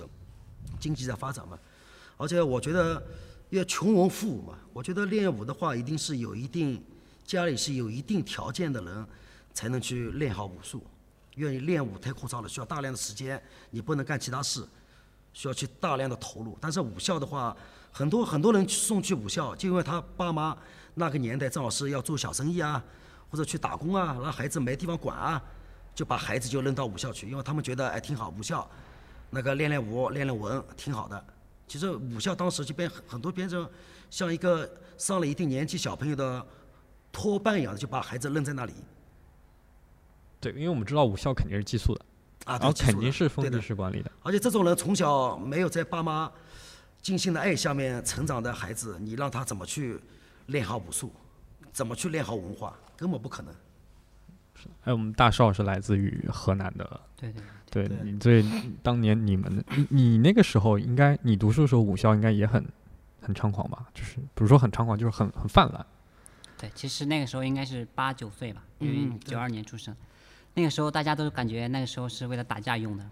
[0.79, 1.59] 经济在发展嘛，
[2.17, 3.03] 而且我觉得
[3.51, 6.81] 要穷文富武嘛，我觉得练武的话一定是有一定
[7.25, 9.05] 家里是有一定条件的人
[9.53, 10.87] 才能去练好武术，
[11.35, 14.65] 因为练武太枯燥了，需要大量的时间，你不能干其他事，
[15.33, 16.57] 需要去大量的投入。
[16.61, 17.57] 但是武校的话，
[17.93, 20.57] 很多很多人送去武校，就因为他爸妈
[20.95, 22.83] 那个年代正好是要做小生意啊，
[23.31, 25.43] 或者去打工啊，让孩子没地方管啊，
[25.95, 28.69] 就把孩子就扔到武校去，因为他们觉得哎挺好，武校
[29.31, 31.23] 那个练练武、练练文挺好的。
[31.69, 33.69] 其实武校当时就变很很多变成
[34.11, 36.45] 像一个上了一定年纪小朋友的
[37.11, 38.73] 托班一样的，就把孩子扔在那里
[40.41, 42.05] 对，因为我们知道武校肯定是寄宿的，
[42.47, 44.11] 啊，然后肯定是封闭式管理的。
[44.23, 46.31] 而且这种人从小没有在爸妈
[47.03, 50.01] 精心的爱下面成长的孩子，你让他怎么去
[50.47, 51.13] 练好武术，
[51.73, 53.53] 怎么去练好文化，根本不可能。
[54.81, 57.43] 还有我们大少是来自于河南的，对对
[57.89, 58.45] 对对你对
[58.83, 62.65] 当年你们你你那个时候应该你读书的时候武校应该也很
[63.21, 63.89] 很猖狂吧？
[63.93, 65.85] 就是不是说很猖狂，就是很很泛滥。
[66.57, 69.97] 对，其实那个时候应该是八九岁吧，因为嗯九二年出生。
[70.55, 73.05] 那个时候大家都感觉那个时候是为了打架用的，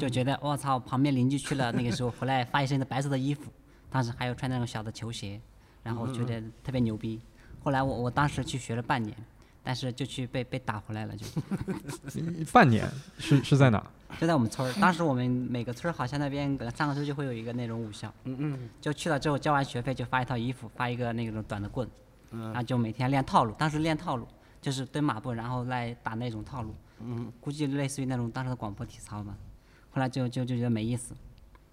[0.00, 3.52] 就觉得我操，旁边邻居去了，那个时候回来发一身的白色的衣服，
[3.88, 5.40] 当时还有穿那种小的球鞋，
[5.84, 7.20] 然后觉得特别牛逼。
[7.62, 9.16] 后来我我当时去学了半年，
[9.62, 11.24] 但是就去被被打回来了， 就
[12.52, 13.80] 半年是是在哪？
[14.18, 14.80] 就在我们村儿。
[14.80, 21.88] 当时我们每个村儿好像那边隔三个村就会有一个那种武校，嗯嗯，就去了之后交完学费就发一套衣服，发一个那种短的棍，
[22.32, 23.54] 然后就每天练套路。
[23.56, 24.26] 当时练套路
[24.60, 26.74] 就是蹲马步，然后来打那种套路。
[27.00, 29.36] 嗯，估计类似于那种当时的广播体操吧。
[29.90, 31.14] 后来就就就觉得没意思，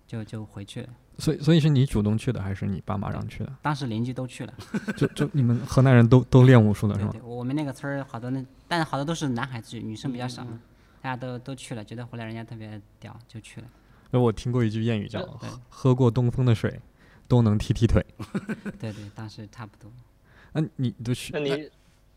[0.07, 0.89] 就就回去了。
[1.17, 3.55] 所以所以是你主动去的，还是你爸妈让去的？
[3.61, 4.53] 当时邻居都去了，
[4.97, 7.11] 就就你们河南人都都练武术的是吗？
[7.11, 10.59] 对对，我们那个村儿好多那，但是好多都是男孩子去，女生比较少，嗯
[11.01, 13.67] 大家都都去了，觉得回来人家特别屌，就去了。
[14.11, 16.81] 那我听过一句谚语叫对“喝过东风的水，
[17.27, 18.03] 都能踢踢腿
[18.79, 19.91] 对对，当时差不多。
[20.53, 21.31] ”。那你都去？
[21.33, 21.69] 那你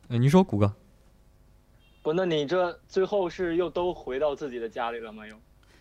[0.09, 0.75] 呃你说谷歌，
[2.09, 5.27] 不，那你这最后是又都回到自己的家里了吗？
[5.27, 5.37] 又？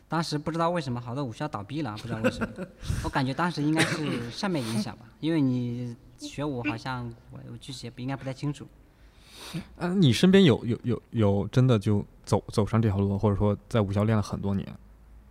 [0.10, 2.68] 当时不知道为什么好多武校倒闭了，不知道为什么。
[3.06, 8.68] 我感觉当时应该是上面影响吧，因为你学武好像我我具体也不应该不太清楚。
[9.78, 14.68] 嗯、你身边有有有有真的就走走上这条路，或者说在武校练了很多年？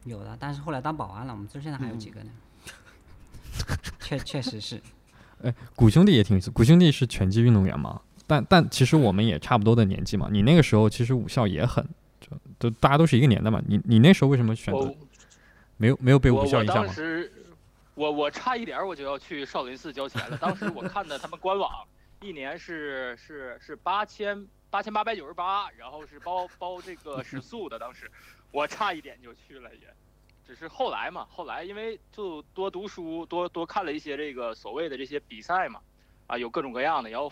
[0.04, 2.30] 有的，但是后来当保安了，我们村现在还有几个呢。
[4.00, 4.80] 确确实是，
[5.42, 6.50] 哎，古兄弟也挺有意思。
[6.50, 8.00] 谷兄弟是拳击运动员嘛？
[8.26, 10.28] 但但其实我们也差不多的年纪嘛。
[10.30, 11.86] 你那个时候其实武校也很，
[12.20, 13.62] 就都大家都是一个年代嘛。
[13.66, 14.94] 你你那时候为什么选择
[15.76, 16.84] 没有没有被我我武校影响吗？
[16.86, 17.32] 当时，
[17.94, 20.36] 我我差一点我就要去少林寺交钱了。
[20.38, 21.70] 当时我看的他们官网，
[22.20, 27.78] 一年是是是八千八千八百九十八，然后是包包这个食宿的。
[27.78, 28.10] 当时
[28.50, 29.86] 我差一点就去了也，
[30.46, 35.80] 只是后来嘛，后来因为就多读书，多多看了一些这个所谓的这些比赛嘛，
[36.26, 37.30] 啊，有各种各样的，然后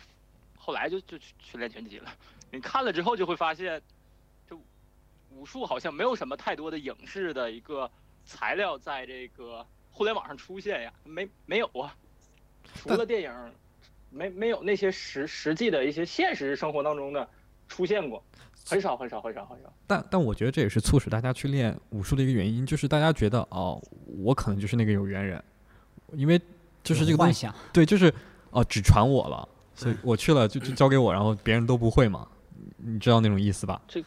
[0.65, 2.11] 后来就就去去练拳击了。
[2.51, 3.83] 你看了之后就会发现，
[4.49, 4.59] 就
[5.29, 7.91] 武术好像没有什么太多的影视的一个
[8.25, 11.95] 材料在这个互联网上出现呀，没没有啊？
[12.75, 13.53] 除了电影，
[14.09, 17.29] 没没有那些实实际的一些现实生活当中的
[17.69, 18.25] 出现过，
[18.67, 19.71] 很少很少很少很少。
[19.87, 25.45] 但但我觉得这也是促使大家去练武术的一个原因，就是大家觉得哦，我可能就是那个有缘人，
[26.13, 26.41] 因为
[26.83, 27.55] 就是这个东西，幻想。
[27.71, 28.13] 对，就是
[28.51, 32.27] 哦，只传我了，所以我去了就就交给我，然后别人都不会嘛，
[32.77, 33.81] 你知道那种意思吧？
[33.89, 34.05] 这，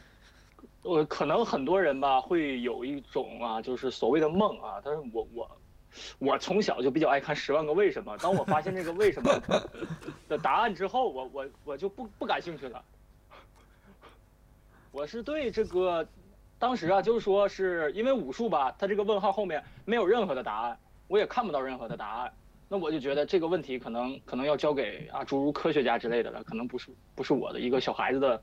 [0.82, 5.52] 我，可能很多人吧会有一种啊，就是所谓的梦啊，但是我我
[6.20, 9.42] 我从小就比较爱看《十万个为什么》，当我发现这个为什么
[10.30, 12.82] 的答案之后，我我我就不不感兴趣了。
[14.92, 16.08] 我是对这个
[16.58, 22.34] 当时啊，就是说是因为武术吧，它这个问号后面没有任何的答案，我也看不到任何的答案。
[22.70, 28.42] 那我就觉得这个问题可能可能要交给啊诸如科学家之类的了，可能不是不是我的一个小孩子的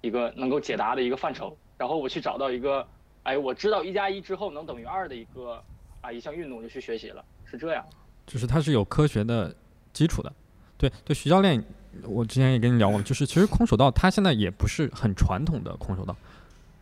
[0.00, 1.56] 一个能够解答的一个范畴。
[1.76, 2.86] 然后我去找到一个，
[3.24, 5.62] 哎，我知道一加一之后能等于二的一个
[6.00, 7.84] 啊一项运动，就去学习了，是这样。
[8.26, 9.54] 就是它是有科学的
[9.92, 10.32] 基础的。
[10.78, 11.62] 对对，徐教练，
[12.04, 16.16] 我之前也跟你聊过，就是其实空手道它现在也不是很传统的空手道，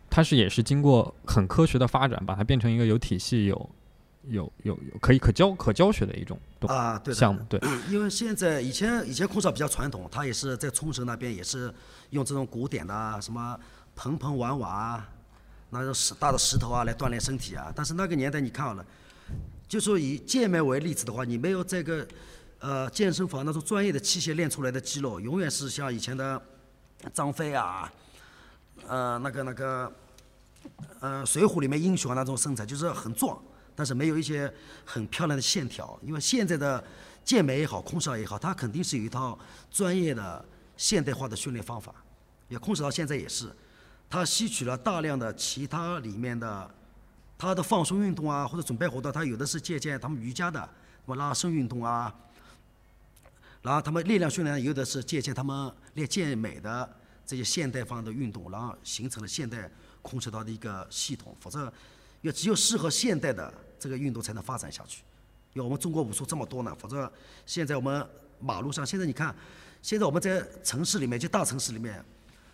[0.08, 3.70] 它是也是经过很科学的发展，把它变成一个有体系、有
[4.28, 7.40] 有有有可以可教可教学的一种啊，对的项目。
[7.48, 11.72] 对，因为现在以前以前空少比较传统，他也是在冲绳那边也是
[12.10, 13.58] 用这种古典的啊什么
[13.96, 15.08] 盆盆碗碗啊，
[15.70, 17.72] 那种石大的石头啊来锻炼身体啊。
[17.74, 18.86] 但是那个年代你看好了，
[19.66, 22.06] 就说以健美为例子的话，你没有这个
[22.60, 26.40] 呃健身房那种专业的器械练出来的肌肉，永远是像以前的
[27.12, 27.92] 张飞啊，
[28.86, 29.92] 呃那个那个
[31.00, 33.36] 呃《水浒》里面英雄啊那种身材，就是很壮。
[33.74, 34.52] 但是没有一些
[34.84, 36.82] 很漂亮的线条，因为现在的
[37.24, 39.38] 健美也好，空手也好，它肯定是有一套
[39.70, 40.44] 专业的
[40.76, 41.94] 现代化的训练方法。
[42.48, 43.50] 也空手道现在也是，
[44.10, 46.70] 它吸取了大量的其他里面的
[47.38, 50.68] 它的放松运动啊，或者准备活动，它有的是借鉴他们瑜伽的什
[51.06, 52.14] 么拉伸运动啊，
[53.62, 59.70] 然后他们力量训练有的是借鉴他们练健美的这些现代方的运动，然后形成了现代
[60.02, 61.72] 空手道的一个系统，否则。
[62.22, 65.02] 也只有适合现代的这个运动才能发展下去。
[65.52, 67.12] 因为我们中国武术这么多呢，否则
[67.44, 68.06] 现在我们
[68.40, 69.34] 马路上，现在你看，
[69.82, 72.02] 现在我们在城市里面，就大城市里面，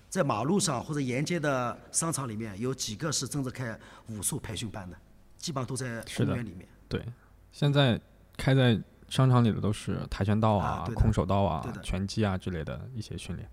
[0.09, 3.79] 在马路上或者沿街的商场里面，有几个是真正开
[4.09, 4.97] 武术培训班的，
[5.39, 6.67] 基本上都在公园里面。
[6.89, 7.07] 对，
[7.53, 8.01] 现在
[8.37, 8.77] 开在
[9.09, 13.49] 商场里的都是跆拳道啊、啊空手道啊拳击啊之类的一些训练。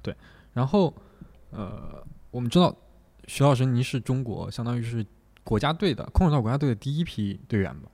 [0.00, 0.14] 对，
[0.52, 0.94] 然后
[1.50, 2.72] 呃，我们知道
[3.26, 5.04] 徐老师您是中国相当于是
[5.46, 7.88] 国家队的空手道国家队的第一批队员吧？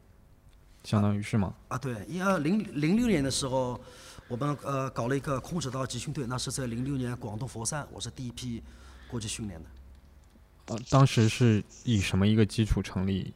[0.84, 1.54] 相当于是吗？
[1.68, 3.78] 啊，对，因为零零六年的时候，
[4.26, 8.62] 我们呃搞了一个空手道集训队，那是在零六年广东佛山，我是第一批
[9.06, 9.68] 过去训练的。
[10.68, 13.34] 呃，当时是以什么一个基础成立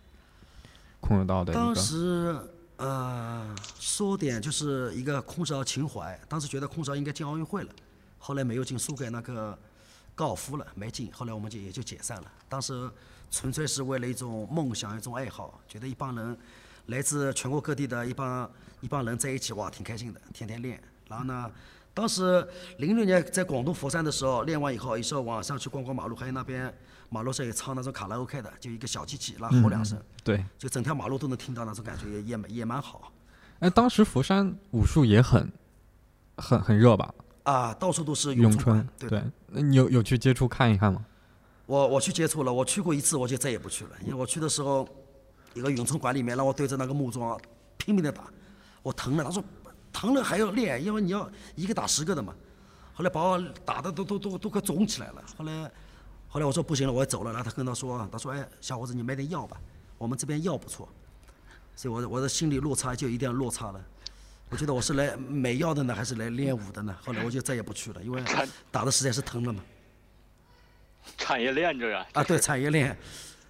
[0.99, 1.77] 空手道的当？
[1.77, 2.35] 时
[2.79, 7.71] 呃说点就是一个空手道情怀，当时觉得空手道应该进奥运会了，
[8.19, 9.57] 后来没有进，输给那个
[10.15, 12.33] 高尔夫了，没进，后来我们就也就解散了。
[12.49, 12.91] 当时
[13.31, 16.37] 纯粹是为了一种梦想，一种爱好，觉得一帮人
[16.87, 20.81] 来自全国各地的一帮一帮人在一起，哇，挺开心的，天天练。
[21.09, 21.51] 然后呢，
[21.93, 22.47] 当时
[22.79, 26.73] 零六年在广东佛山的时候，练完以后，有时候晚上去逛逛马路，还有那边
[27.09, 30.01] 马路上有唱那种卡拉 OK 的，就一个小机器，然后吼两声。
[30.25, 33.13] 对，就整条马路都能听到那种感觉，也也蛮也蛮好
[33.61, 35.51] 哎，当时佛山武术也很
[36.37, 37.15] 很很热吧？
[37.45, 41.05] 啊，到处都是咏春对，那你有有去接触看一看吗？
[41.67, 44.89] 我我去接触了，我去过一次，我就再也不去了，因为我去的时候，
[45.53, 47.39] 一个咏春馆里面让我对着那个木桩
[47.77, 48.25] 拼命的打，
[48.83, 49.43] 我疼了，他说
[49.93, 52.35] 疼了还要练，因为你要一个打十个的嘛。
[52.95, 55.23] 后来把我打的都都都都快肿起来了。
[55.37, 55.71] 后来
[56.29, 57.31] 后来我说不行了，我要走了。
[57.31, 59.61] 然后他跟他说，他说哎，小伙子你买点药吧，
[59.99, 60.89] 我们这边药不错。
[61.75, 63.85] 所以我的我的心理落差就一定要落差了。
[64.49, 66.97] 我觉得我是来买药的呢，还是来练武的呢？
[67.05, 68.23] 后来我就再也不去了，因为
[68.71, 69.63] 打的实在是疼了嘛。
[71.19, 72.97] 产业链这个，啊，对，产业链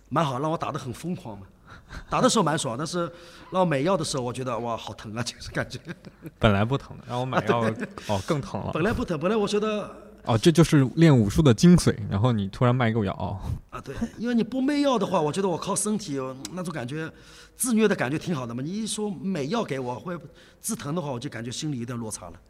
[0.09, 1.47] 蛮好，让我打得很疯狂嘛。
[2.11, 3.11] 打的时候蛮爽，但是
[3.53, 5.79] 让我买药的时候，我觉得哇，好疼啊，就是感觉。
[6.39, 7.61] 本来不疼的，让我买药
[8.09, 8.73] 哦更疼了。
[8.73, 11.97] 本来不疼，本来我觉得哦，这就是练武术的精髓。
[12.11, 13.39] 然后你突然卖给我药，哦
[13.71, 17.09] 啊，对，因为你不卖药的话，我觉得我靠身体呃那种感觉，
[17.57, 18.61] 自虐的感觉挺好的嘛。
[18.63, 20.19] 你一说买药给我会
[20.61, 22.41] 自疼的话，我就感觉心里有点落差了。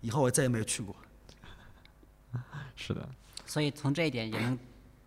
[0.00, 0.94] 以后我再也没有去过。
[2.76, 3.08] 是的，
[3.46, 4.58] 所以从这一点也能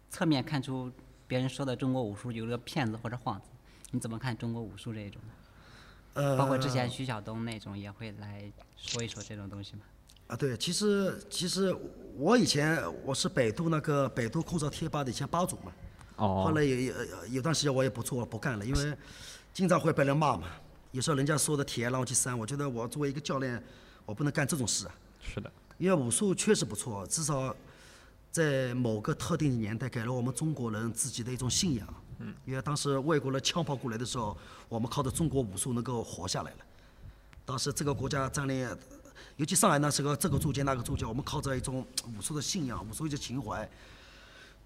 [0.10, 0.92] 侧面看出
[1.28, 3.42] 别人说的中国武术有个骗子或者幌子。
[3.92, 5.22] 你怎么看中国武术这一种？
[6.14, 9.82] 呃，包括之前徐晓东那种也会来说一说这种东西吗？
[10.28, 11.76] 啊，对，其实其实
[12.16, 15.72] 我以前我是百度那个百度空手贴吧的以前吧主嘛。
[16.18, 16.94] 哦后哦，来有有
[17.30, 18.98] 有段时间我也不做不干了，因为
[19.54, 20.48] 经常会被人骂嘛。
[20.92, 23.64] 有时候人家说的帖让我去删，我觉得我作为一个教练，
[24.06, 24.96] 我不能干这种事啊。
[25.22, 27.56] 是的，因为武术确实不错，至少
[28.32, 31.88] 在某个特定的年代给了我们中国人自己的一种信仰。
[32.46, 34.38] 因为当时外国人枪炮过来的时候，
[34.68, 36.58] 我们靠着中国武术能够活下来了。
[37.46, 38.70] 当时这个国家战略，
[39.38, 41.86] 尤其上海那是个这个驻军那个驻军，我们靠着一种
[42.18, 43.68] 武术的信仰、武术的情怀。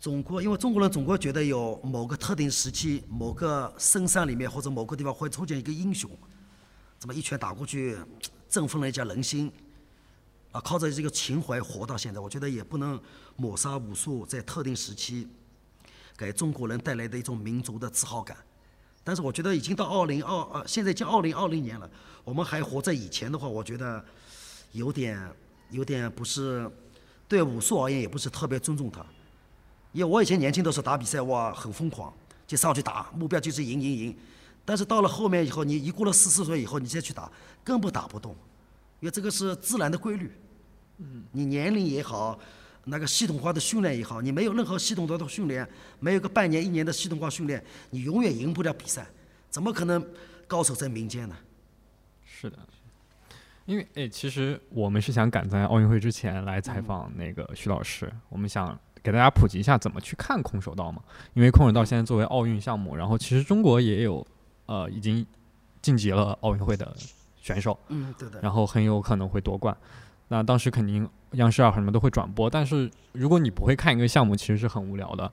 [0.02, 6.10] 中国，因为中国人总归觉得有某个特定时期、某个深山里面或者某个地方会出现一个英雄，
[7.00, 7.98] 这么一拳打过去，
[8.50, 9.52] 振奋了一下人心。
[10.54, 12.98] 啊，靠着这个情怀活到现在，我觉得也不能
[13.36, 15.28] 抹杀武术在特定时期
[16.16, 18.38] 给中国人带来的一种民族的自豪感。
[19.04, 21.90] 但是我觉得已经到二零二呃，现在已经二零二零年了，
[22.24, 24.02] 我们还活在以前的话，我觉得
[24.74, 25.30] 有点
[25.72, 26.70] 有点不是
[27.28, 29.04] 对武术而言也不是特别尊重它。
[29.92, 32.14] 因为我以前年轻的时候打比赛，哇，很疯狂，
[32.46, 34.18] 就上去打，目标就是赢赢赢。
[34.64, 37.30] 但是到了后面以后，你一过了四十岁以后，你再去打，
[37.64, 38.36] 根本打不动，
[39.02, 40.32] 因为这个是自然的规律。
[40.98, 42.38] 嗯，你年龄也好，
[42.86, 45.68] 那个系统化的训练也好，你没有任何系统化的训练，
[46.00, 49.08] 没有个半年一年的系统化训练，你永远赢不了比赛，
[49.50, 50.06] 怎么可能
[50.48, 51.36] 高手在民间呢？
[52.26, 52.58] 是的。
[53.66, 61.02] 因为哎，其实我们是想赶在奥运会之前来采访那个徐老师，我们想给大家普及一下怎么去看空手道嘛。
[61.34, 64.26] 因为空手道现在作为奥运项目，然后其实中国也有
[64.66, 65.26] 呃已经
[65.82, 66.94] 晋级了奥运会的
[67.38, 68.42] 选手，嗯，对的。
[68.42, 69.76] 然后很有可能会夺冠。
[70.34, 75.32] 那当时肯定央视啊什么都会转播，但是如果你不会看一个项目，其实是很无聊的。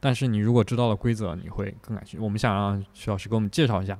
[0.00, 2.24] 但是你如果知道了规则，你会更感兴趣。
[2.24, 3.96] 我们想让徐老师给我们介绍一下，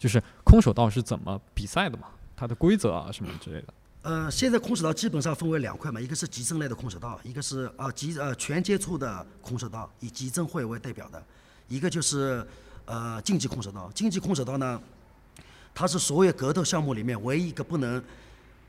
[0.00, 3.68] 就是空手道是怎么比赛的嘛，它的规则啊什么之类的。
[4.02, 11.22] 呃，现在空手道基本上分为两块嘛，一个是集正类的空手道，一个是啊集呃全接触的空手道，以集正会为代表的，
[11.68, 12.44] 一个就是
[12.86, 13.88] 呃竞技空手道。
[13.94, 14.82] 竞技空手道呢，
[15.72, 18.02] 它是所有格斗项目里面唯一一个不能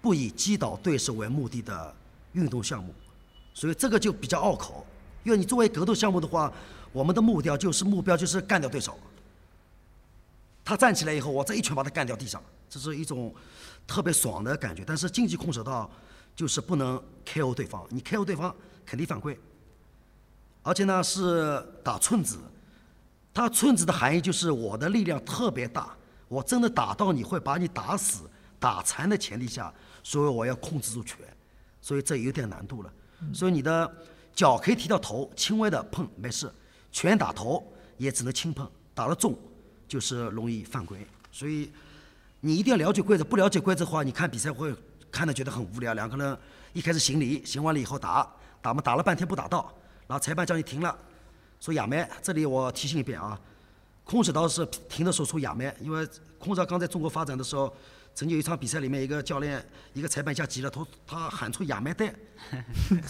[0.04, 1.95] 不以击倒对手为目的的
[2.34, 2.93] 运动项目，
[3.54, 4.86] 所以这个就比较拗口。
[5.24, 6.51] 因为你作为格斗项目的话，
[6.91, 8.99] 我们的目标就是目标就是干掉对手。
[10.66, 13.34] 他站起来以后，我再一拳把他干掉地上，这是一种
[13.88, 14.84] 特别爽的感觉。
[14.86, 15.89] 但是竞技空手道
[16.36, 18.54] 就是不能 KO 对方，你 KO 对方
[18.86, 19.39] 肯定犯规，
[20.64, 22.38] 而且呢是打寸子。
[23.34, 25.95] 它寸子的含义就是我的力量特别大，
[26.28, 28.30] 我真的打到你会把你打死、
[28.64, 31.18] 打残的前提下，所以我要控制住拳，
[31.82, 32.89] 所以这有点难度了。
[33.34, 33.93] 所以你的
[34.34, 36.49] 脚可以提到头，轻微的碰没事，
[36.89, 37.61] 拳打头
[37.97, 39.38] 也只能轻碰，打得重
[39.86, 41.05] 就是容易犯规。
[41.30, 41.70] 所以
[42.39, 44.74] 你一定要了解规则，不了解规则的话，你看比赛会
[45.11, 46.38] 看着觉得很无聊，两个人
[46.72, 48.26] 一开始行礼，行完了以后打，
[48.61, 49.74] 打嘛打了半天不打到，
[50.07, 50.97] 然后裁判叫你停了，
[51.59, 53.38] 说亚麦，这里我提醒一遍啊，
[54.05, 56.07] 空手道是停的时候出亚麦，因为
[56.39, 57.74] 空手道刚在中国发展的时候，
[58.16, 62.14] 曾经有一场比赛里面，一个教练一个裁判一下急了，他他喊出亚麦带，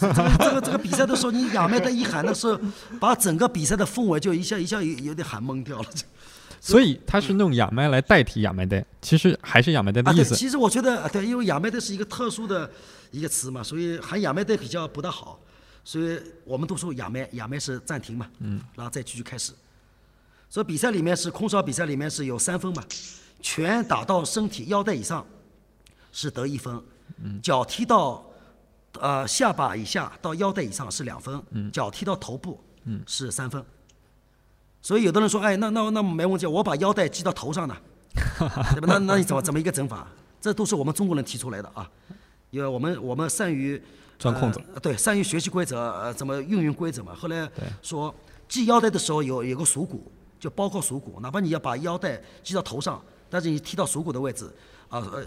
[0.00, 2.58] 这个这个这个比赛的时候，你亚麦带一喊的时候，
[2.98, 5.88] 把整个比赛的氛围就一下一下有有点喊懵掉了。
[6.60, 10.34] 所以他是用亚麦来代替亚麦带，其实还是亚麦带的意思。
[10.34, 12.70] 其实我觉得，啊对，因为亚麦带是一个特殊的
[13.10, 15.38] 一个词嘛，所以喊亚麦带比较不大好，
[15.84, 19.52] 所以我们都说亚麦，亚麦是暂停嘛，嗯，然后再继续开始。
[20.48, 22.82] 所以比赛里面是空手比赛里面是有三分嘛，
[23.44, 25.24] 拳打到身体腰带以上
[26.10, 26.82] 是得一分，
[27.42, 28.24] 脚踢到
[28.98, 32.58] 呃下巴以下到腰带以上是两分，脚踢到头部
[33.06, 33.62] 是三分。
[34.80, 37.76] 所以有的人说，哎，那那那没问题，我把腰带系到头上呢，
[38.72, 38.86] 对吧？
[38.94, 40.08] 那那你怎么怎么一个整法？
[40.40, 41.86] 这都是我们中国人提出来的啊，
[42.48, 43.80] 因为我们我们善于
[44.18, 47.14] 钻空子呃对，善于学习规则，呃，怎么运用规则嘛。
[47.14, 47.46] 后来
[47.82, 48.14] 说
[48.48, 54.46] 系腰带的时候有有个锁骨，就包括锁骨，哪怕你要把腰带系到头上，但是你踢到锁骨的位置，
[54.88, 55.24] 啊呃，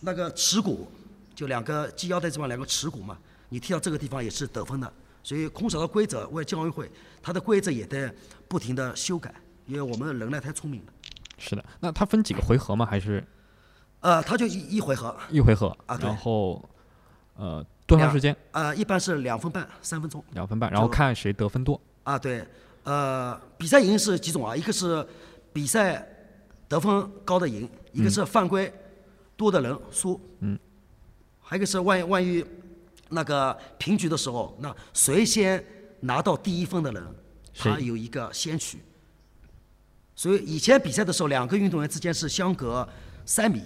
[0.00, 0.86] 那个耻骨，
[1.34, 3.16] 就两个系腰带这方两个耻骨嘛，
[3.48, 4.92] 你踢到这个地方也是得分的。
[5.22, 6.90] 所以空手道规则为了奥运会，
[7.22, 8.12] 它的规则也在
[8.46, 9.34] 不停的修改，
[9.66, 10.92] 因为我们人类太聪明了。
[11.36, 12.86] 是的，那它分几个回合吗？
[12.86, 13.22] 还是
[14.00, 15.76] 呃，它就一一回合，一回合？
[15.86, 16.66] 啊对然后
[17.34, 18.34] 呃多长时间？
[18.52, 20.24] 呃，一般是两分半、三分钟。
[20.32, 21.78] 两分半，然后看谁得分多。
[22.04, 22.46] 啊，对，
[22.84, 24.56] 呃，比赛赢是几种啊？
[24.56, 25.06] 一个是
[25.52, 26.06] 比赛
[26.68, 28.72] 得分高的赢，一个是犯规
[29.36, 30.58] 多的人输，嗯，
[31.40, 32.44] 还有一个是万一万一
[33.08, 35.64] 那个平局的时候，那谁先
[36.00, 37.02] 拿到第一分的人，
[37.56, 38.78] 他有一个先取。
[40.14, 42.86] 所以以前比赛的时候，两个运动员之间是相隔
[43.24, 43.62] 三米，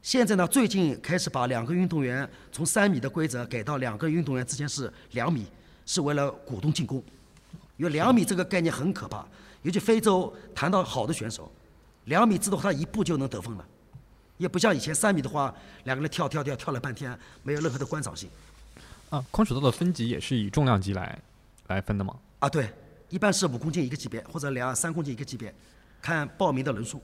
[0.00, 5.44] 现在呢，最近开始把两个运动员从三米的规则改到两个运动员之间是两米，
[5.84, 7.02] 是为了鼓动进攻。
[7.76, 9.26] 因为两米这个概念很可怕，
[9.62, 11.50] 尤其非洲谈到好的选手，
[12.04, 13.64] 两米自动他一步就能得分了，
[14.38, 18.28] 也不像以前三米的话，两个人跳跳跳跳了半天，没有任何的观赏性。
[19.10, 21.18] 啊，空手道的分级也是以重量级来
[21.68, 22.16] 来分的吗？
[22.40, 22.68] 啊，对，
[23.08, 25.54] 一般是五公斤一个级别，或者两三公斤一个级别，
[26.00, 27.00] 看报名的人数。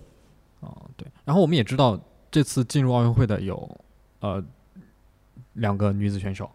[0.60, 1.06] 哦，对。
[1.24, 3.80] 然后我们也知道，这次进入奥运会的有
[4.20, 4.42] 呃
[5.52, 6.50] 两个女子选手。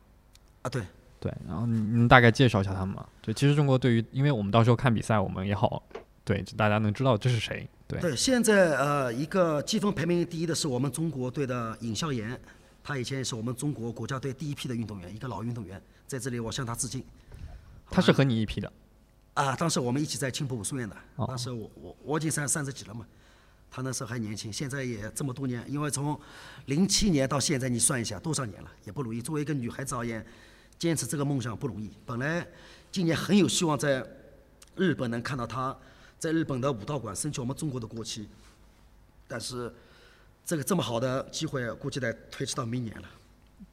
[0.63, 0.81] 啊，对，
[1.19, 3.05] 对，然后你你能大概介绍一下他们吗？
[3.21, 5.81] 对，其实中国对于，因为我们到时候看比赛，我们也好，
[6.25, 7.69] 对，大家能知道这是谁。
[7.93, 12.39] 对，对，现在呃，一个积分排名第一的是我们中国队的尹笑妍，
[12.83, 17.03] 她以前也是我们中国国家队第一批的运动员，一个老运动员，在这里我向她致敬。
[17.89, 18.71] 他是和你一批的。
[19.35, 23.05] 啊，当时我们一起在青浦武术院的，哦当时我我我已经三三十几了嘛，
[23.69, 26.19] 他那时候还年轻，现在也这么多年，因为从
[26.65, 29.21] 零七年到现在，你算一下多少年了，也不容易。
[29.21, 30.23] 作为一个女孩子而言，
[30.77, 31.91] 坚持这个梦想不容易。
[32.05, 32.47] 本来
[32.91, 34.05] 今年很有希望在
[34.75, 35.75] 日本能看到她
[36.23, 38.29] 在日本的武道馆升起我们中国的国旗，
[39.27, 39.69] 但是
[40.45, 43.07] 这个这么好的机会，估计得推迟到明年了。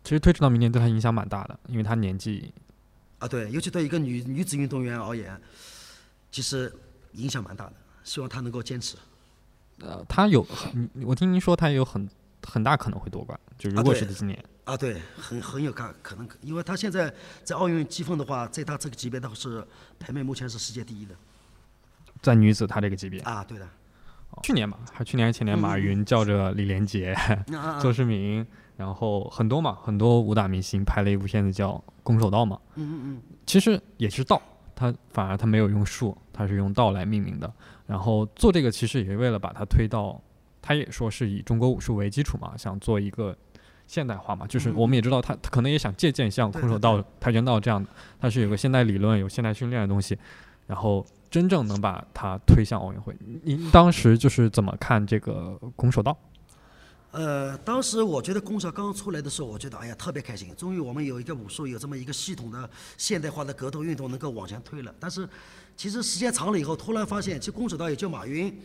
[0.02, 2.52] 其实推迟到明年对他影响蛮大的，因为他年纪
[3.20, 5.40] 啊，对，尤其对一个女女子运动员而言，
[6.32, 6.72] 其实
[7.12, 7.74] 影响蛮大的。
[8.02, 8.96] 希望她能够坚持。
[9.78, 12.10] 呃，她有很，我听您说他有很
[12.42, 19.64] 很大可能会夺冠，就如果是今年，啊，对，很很有可可能，因为他现在在奥运积分的话，在他这个级别的话是
[20.00, 21.14] 排名目前是世界第一的。
[22.22, 23.68] 在女子她这个级别，啊，对的。
[24.44, 27.12] 去年吧，还去年还是前年，马云叫着李连杰、
[27.52, 28.46] 啊啊邹市明，
[28.76, 31.72] 然后很多嘛，很多武打明星拍了一部片子叫
[32.04, 32.58] 《空手道》嘛。
[32.76, 33.22] 嗯嗯嗯。
[33.44, 34.40] 其实也是道，
[34.76, 37.52] 他反而他没有用术，他是用道来命名的。
[37.86, 40.18] 然后做这个其实也是为了把它推到，
[40.62, 43.36] 他也说是以中国武术为基础嘛，想做一个
[43.88, 44.46] 现代化嘛。
[44.46, 47.90] 就是我们也知道他他可能也想借鉴像空手道、跆拳道这样的，
[48.20, 50.16] 它是有个现代理论、有现代训练的东西，
[50.68, 53.16] 然后真正能把它推向奥运会。
[53.44, 56.16] 您当时就是怎么看这个空手道？
[57.12, 64.94] 呃，当时我觉得公社刚出来的时候，我觉得哎呀特别开心，终于我们有一个武术有这么一个系统的现代化的格斗运动能够往前推了。
[65.00, 65.28] 但是
[65.76, 68.56] 其实时间长了以后，突然发现，其实空手道也就马云、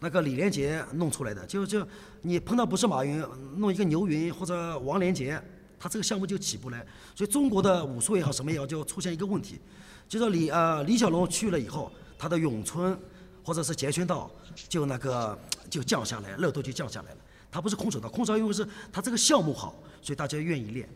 [0.00, 1.86] 那个李连杰弄出来的，就就
[2.20, 3.24] 你碰到不是马云，
[3.56, 5.40] 弄一个牛云或者王连杰，
[5.78, 6.84] 他这个项目就起不来。
[7.14, 9.58] 所以中国的武术也好，什么也好，就出现一个问题，
[10.06, 12.98] 就是李呃李小龙去了以后，他的咏春
[13.42, 14.30] 或者是截拳道
[14.68, 15.38] 就那个
[15.68, 17.18] 就降下来，热度就降下来了。
[17.50, 20.88] 他不是空手道，空手道因为是他这个项目好，所以大家愿意练。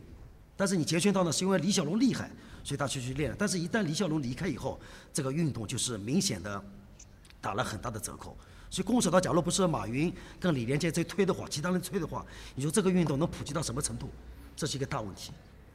[0.56, 2.28] 但是你截拳道呢，是因为李小龙厉害，
[2.64, 3.32] 所以他去去练。
[3.38, 4.80] 但是，一旦李小龙离开以后，
[5.12, 6.60] 这个运动就是明显的
[7.40, 8.36] 打了很大的折扣。
[8.68, 14.10] 所以空手道，假如不是马云跟李连杰在推的话，其他人推的话，你说这个运动能普及到什么程度？
[14.56, 15.30] 这是一个大问题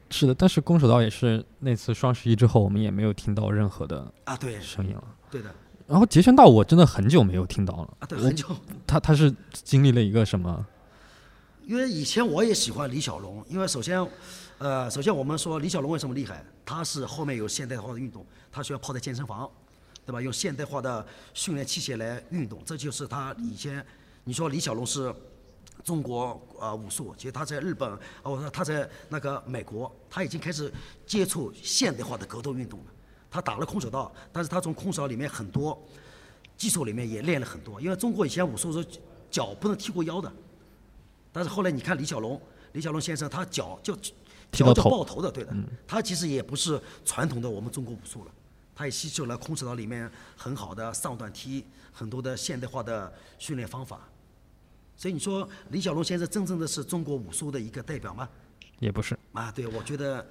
[0.10, 4.36] 是的，但是空手道也是那次双十一之后，我们也没有听到任何的啊！
[4.36, 5.04] 对，声音了。
[5.34, 5.50] 对的
[5.88, 8.46] 然后截拳道我真的很久没有听到了，啊，对，很久。
[8.86, 10.64] 他他是经历了一个什么？
[11.66, 14.06] 因为以前我也喜欢李小龙，因为首先，
[14.60, 16.46] 呃，首先我们说李小龙为什么厉害？
[16.64, 19.50] 他是后面有现代化的运动，他需要泡在健身房，
[20.06, 20.22] 对吧？
[20.22, 23.84] 用现代化的训练器械来运动，这就是他以前。
[24.26, 25.14] 你说李小龙是
[25.84, 30.72] 中国呃武术，其实他在日本，哦，我说他在那个美国，他已经开始
[31.06, 32.86] 接触现代化的格斗运动了。
[33.34, 35.82] 他打了空手道，但是他从空手道里面很多
[36.56, 38.88] 技术里面也练了很多，因为中国以前武术是
[39.32, 40.32] 脚不能踢过腰的。
[41.32, 42.40] 但是后来你看李小龙，
[42.74, 44.14] 李小龙先生他脚就脚
[44.52, 45.52] 就爆头的，对的。
[45.88, 48.32] 他其实也不是传统的我们中国武术了，
[48.76, 50.08] 他也吸收了空手道里面
[50.38, 54.08] 很好的上段踢，很多的现代化的训练方法。
[54.96, 58.30] 所以你说李小龙先生真正的是中国武术的一个代表吗？
[58.80, 60.24] 也不是啊，对，我觉得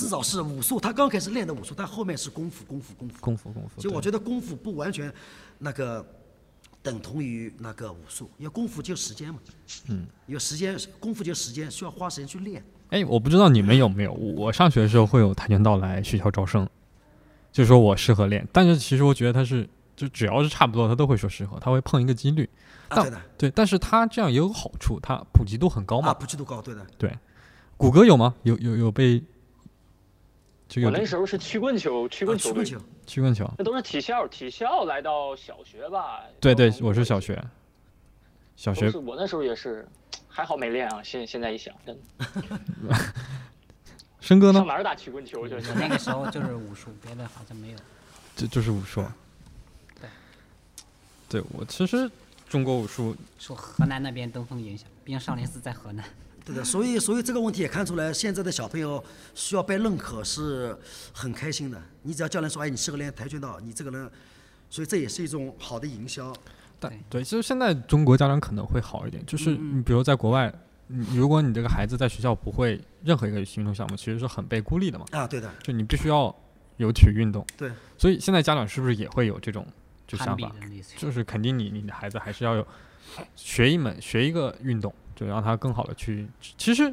[0.00, 3.20] 至少是武术，他刚开始练的武术，但后面是功夫，功夫，功夫。
[3.20, 3.82] 功夫功夫。
[3.82, 5.12] 就我觉得功夫不完全
[5.58, 6.02] 那个
[6.82, 9.38] 等同于那个武术，因为功夫就时间嘛。
[9.88, 10.06] 嗯。
[10.24, 12.64] 有时间功夫就时间，需要花时间去练。
[12.88, 16.66] 哎，我不知道你们有没有，我上学的时候会有跆拳道来学校招生，
[17.52, 22.48] 就说我适合练，但是其实我觉得他是就只要是差不多，他都会说适合，他会碰一个几率。
[22.88, 23.20] 啊，但对的。
[23.36, 26.14] 对，但是他这样也有好处，他普及度很高啊，嘛。
[26.14, 26.86] 普及度高，对的。
[26.96, 27.14] 对，
[27.76, 28.34] 谷歌有吗？
[28.42, 29.22] 有有有被
[30.84, 32.88] 我那时候是曲棍球，曲棍啊，球队，曲棍球。
[33.06, 33.50] 曲棍球。
[33.58, 36.20] 那都是体校，体校来到小学吧？
[36.40, 37.42] 对对我是小学，
[38.56, 39.86] 小学我那时候也是，
[40.28, 41.02] 还好没练啊。
[41.02, 42.94] 现现在一想，真的
[44.20, 44.66] 申哥呢上？
[44.66, 45.54] 哪儿打曲棍球去？
[45.54, 47.78] 我那个时候就是武术，别的好像没有。
[48.36, 49.04] 这就是武术。
[51.28, 52.10] 对我其实
[52.48, 56.04] 中国武术受河南那边东风影响，毕竟少林寺在河南。
[56.44, 59.02] 对的，所以所以这个问题也看出来，现在的小朋友
[59.34, 60.76] 需要被认可是
[61.12, 61.80] 很开心的。
[62.02, 64.10] 你只要教练说，哎，你适合练跆拳道，你这个人，
[64.68, 66.32] 所以这也是一种好的营销。
[66.78, 70.52] 但对，其实现在中国家长可能会好一点，就是你比如在国外，
[70.86, 75.04] 你如果你这个孩子在学校不会任何一个运动项目，其实是很被孤立的嘛。
[75.10, 76.34] 啊，对的，就你必须要
[76.78, 77.46] 有体育运动。
[77.56, 77.70] 对。
[77.98, 79.66] 所以现在家长是不是也会有这种
[80.06, 80.52] 就想法？
[80.96, 82.66] 就是肯定你你的孩子还是要有
[83.36, 86.26] 学一门学一个运动，就让他更好的去。
[86.56, 86.90] 其实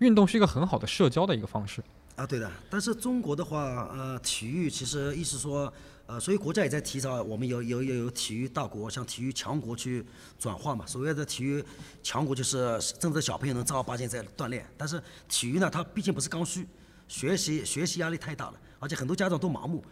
[0.00, 1.82] 运动是一个很好的社交的一个方式。
[2.16, 2.50] 啊，对的。
[2.68, 5.72] 但是中国的话，呃，体育其实意思说，
[6.04, 10.04] 呃，所以国家也在提倡我们有有有有体育大国向体育强国去
[10.38, 10.86] 转化嘛。
[10.86, 11.64] 所谓的体育
[12.02, 14.68] 强国，就是真的小朋友能正儿八经在锻炼。
[14.76, 16.68] 但是体育呢，它毕竟不是刚需，
[17.08, 19.82] 学习学习压力太大了，而且很多家长都盲目。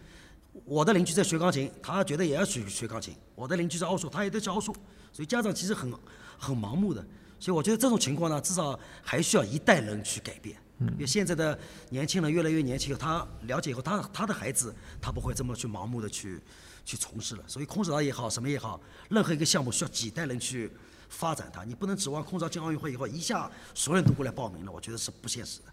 [0.67, 4.75] 我的邻居在学钢琴，他觉得也要学学钢琴；我的邻居是奥数，他也得学奥数。
[5.13, 5.91] 所以家长其实很
[6.37, 7.03] 很盲目的。
[7.41, 10.57] 所以我觉得这种情况呢，至少还需要一代人去改变。
[10.81, 11.59] 因为现在的
[11.91, 16.41] 年轻人越来越年轻，他了解以后，他他的孩子他不会这么去盲目的去
[16.85, 17.43] 去从事了。
[17.49, 18.81] 所以空手道也好，什么也好，
[19.11, 20.71] 任何一个项目需要几代人去
[21.09, 21.65] 发展它。
[21.65, 25.65] 你不能指望空手道进奥运会以后一下所有人都过来报名了，我觉得是不现实的。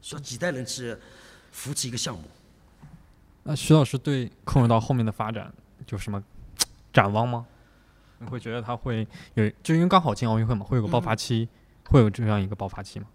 [0.00, 0.96] 需要几代人去
[1.50, 2.22] 扶持一个项目。
[3.42, 5.52] 那徐老师对空手道后面的发展
[5.88, 6.22] 有什么
[6.92, 7.44] 展望吗？
[8.22, 11.48] 你会觉得他会有，就因为刚好进奥运会嘛，会有个爆发期，
[11.86, 13.06] 会有这样一个爆发期吗？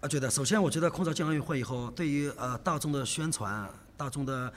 [0.00, 4.52] 啊，觉得首先我觉得空手进奥运会以后，对于呃大众的宣传、大众的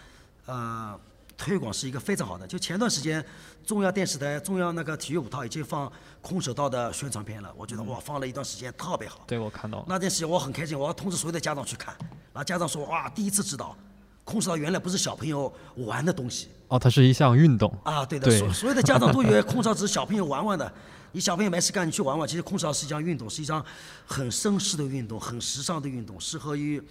[0.46, 1.00] 呃
[1.38, 2.46] 推广是一个非常好的。
[2.46, 3.24] 就前段时间
[3.66, 5.92] 中央电视台、中央那个体育五套已经放
[6.22, 9.24] 空手道的宣传片了，我觉得哇放了一段时间特别好。
[9.28, 9.86] 对，我看到了。
[9.88, 11.96] 那段时间我很开心，我要通知所有的家长去看。
[12.34, 13.76] 然后家长说哇，第一次知道
[14.24, 16.48] 空手道原来不是小朋友玩的东西。
[16.68, 17.72] 哦，它是一项运动。
[17.84, 20.72] 啊，对的，对所所有的家长都以为 空手道只是小朋友玩玩的。
[21.12, 22.28] 你小朋友没事干，你去玩玩。
[22.28, 23.64] 其实空手道是一项运动，是一项
[24.06, 26.82] 很绅士的运动，很时尚的运动，适合于。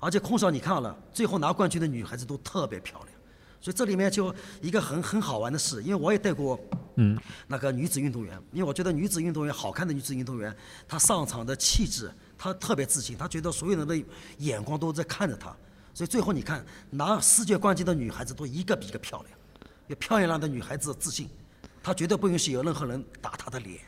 [0.00, 3.08] 而且空手道你看了，最后拿冠军的女孩子都特别漂亮。
[3.60, 6.58] 所以这里面就一个很很好玩的事，因为我也带过
[6.96, 7.16] 嗯
[7.46, 10.56] 那个女子运动员，因为我觉得女子运动员好看的女子运动员，
[10.88, 13.94] 她上场的气质，她特别自信，她觉得所有人的
[14.38, 15.54] 眼光都在看着她，
[15.92, 19.38] 所以最后你看拿世界冠军的女孩子都一个比一个漂亮，
[19.88, 21.28] 有漂亮的女孩子自信，
[21.82, 23.78] 她绝对不允许有任何人打她的脸。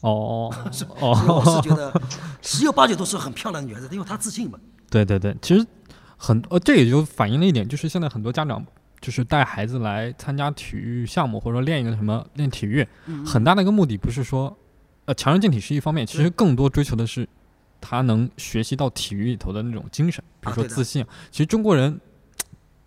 [0.00, 1.10] 哦是哦。
[1.28, 2.02] 我是哦，觉得
[2.42, 4.58] 十有八九都是很漂亮的女孩子，因为她自信嘛。
[4.90, 5.66] 对对对，其实
[6.16, 8.64] 很呃，这也就反映了一点，就是现在很多家长
[9.00, 12.86] 就是带孩子来参加体育项目，或者说练一个什么练体育，
[13.24, 14.56] 很大的一个目的不是说，
[15.04, 17.28] 呃，强身健体是一方面，其实更多追求的是
[17.80, 21.04] 他能学习到体育里头的那种精神，比如说自信。
[21.30, 22.00] 其实中国人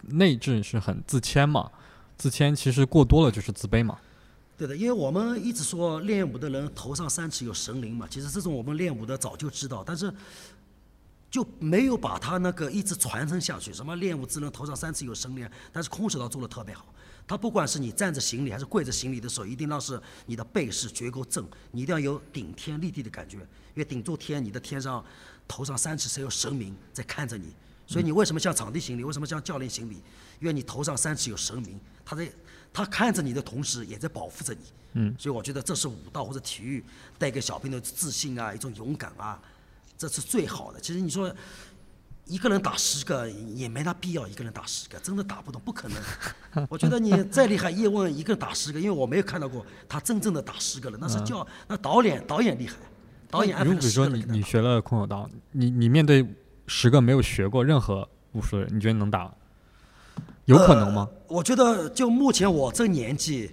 [0.04, 1.72] 内置是很自谦嘛，
[2.18, 3.98] 自谦其实过多了就是自卑嘛。
[4.58, 10.14] 对的，因为我们一直说练武的人头上三尺有神灵嘛，其实这种我们练武的早就知道，但是
[11.32, 13.74] 就没有把他那个一直传承下去。
[13.74, 16.86] 什么练武之人头上三尺有神灵，但是空手道做的特别好。
[17.28, 23.39] 他不管是你站着行礼还是跪着行礼的时候，一定要是你的背是绝够正，你一定要有顶天立地的感觉，
[23.74, 25.03] 因为顶住天，你的天上
[25.47, 27.53] 头上三尺是有神明在看着你。
[27.88, 29.03] 所以你为什么向场地行礼？
[29.03, 30.01] 为什么向教练行礼？
[30.39, 32.32] 因为你头上三尺有神明，他在
[32.72, 34.59] 他看着你的同时，也在保护着你。
[34.93, 36.84] 嗯，所以我觉得这是武道或者体育
[37.17, 39.41] 带给小朋友的自信啊，一种勇敢啊，
[39.97, 40.80] 这是最好的。
[40.80, 41.34] 其实你说
[42.26, 46.01] 一个人打十个也没那必要，一个人打十个真的打不动，不可能。
[46.69, 52.76] 我觉得你再厉害，叶问一个人打十个，因为我没有看到过他真正的打十个人，那是叫那导演导演厉害，
[53.32, 54.08] 导演如果比如说。
[54.08, 56.28] 你你学了空手道，你你面对
[56.68, 59.34] 十个没有学过任何武术的人，你觉得能打？
[60.46, 61.08] 有可能吗？
[61.28, 63.52] 我觉得就目前我这个年纪，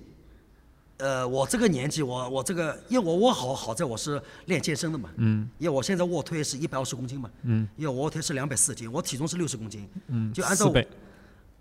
[0.97, 10.89] 呃，我这个年纪，我我这个，因为我我好好在我是练健身的嘛，嗯因为我现在卧推是一百二十公斤嘛，嗯因为我卧推是两百四十斤，我体重是六十公斤，嗯，就按照四倍。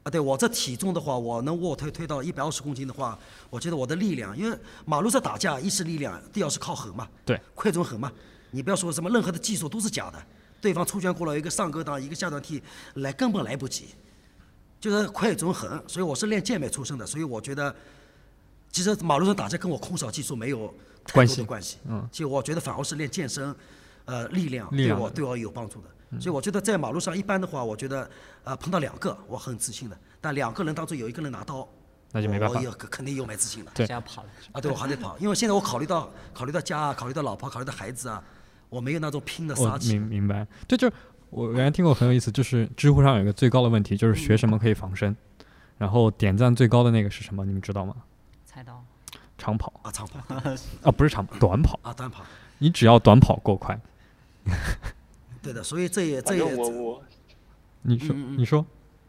[0.08, 8.10] 啊，对我这体重的话，我能卧推推到一百二十公斤的话，我觉得我的力量，因为马路上打架，一是力量，第二是靠狠嘛，对，快准狠嘛。
[8.52, 10.26] 你不要说什么任何的技术都是假的，
[10.62, 12.64] 对方出拳过来一个上勾挡，一个下段踢，
[12.96, 13.88] 来根本来不及，
[14.80, 15.70] 就是快准狠。
[15.88, 17.76] 所以我是练健美出身的，所以我觉得，
[18.72, 21.78] 其实马路上打架跟我空手技术没有太关系多的关系。
[21.90, 23.54] 嗯，其实我觉得反而是练健身，
[24.06, 25.90] 呃，力量对我对我有帮助的。
[26.20, 28.10] 所以我觉得在马路上一般的话，我觉得
[28.44, 31.68] 呃碰到两个我很自信的，但两个人当中有一个人拿刀，
[32.12, 33.72] 那就没办法我也肯定有没自信的。
[33.74, 34.30] 对这样跑了。
[34.54, 38.24] 啊，对我还得跑，因为现在我考虑到考虑到家啊，考虑到老婆，考虑到孩子啊，
[38.70, 39.98] 我没有那种拼的杀我气。
[40.00, 40.94] 明明白，这就是
[41.30, 45.14] 我原来听过很有意思，就是知乎上有一个最高的问题，就是学什么可以防身，
[45.78, 47.44] 然后点赞最高的那个是什么？
[47.44, 47.94] 你们知道吗？
[48.46, 48.82] 菜刀，
[49.38, 50.36] 长跑啊，长跑
[50.84, 51.78] 啊，不是长跑，短跑。
[51.84, 52.24] 啊，短跑，
[52.60, 53.78] 你只要短跑够快，
[55.48, 57.04] 对的，所以这也这也我我
[57.84, 58.66] 你说你说，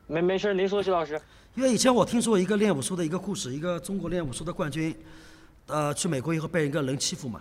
[0.06, 1.20] 没没事儿，您说徐老师。
[1.56, 4.94] 因为以前我听说一个练武术的一个故事，一个中国练武术的冠军，
[5.66, 7.40] 呃，去美国以后被一个人欺负嘛，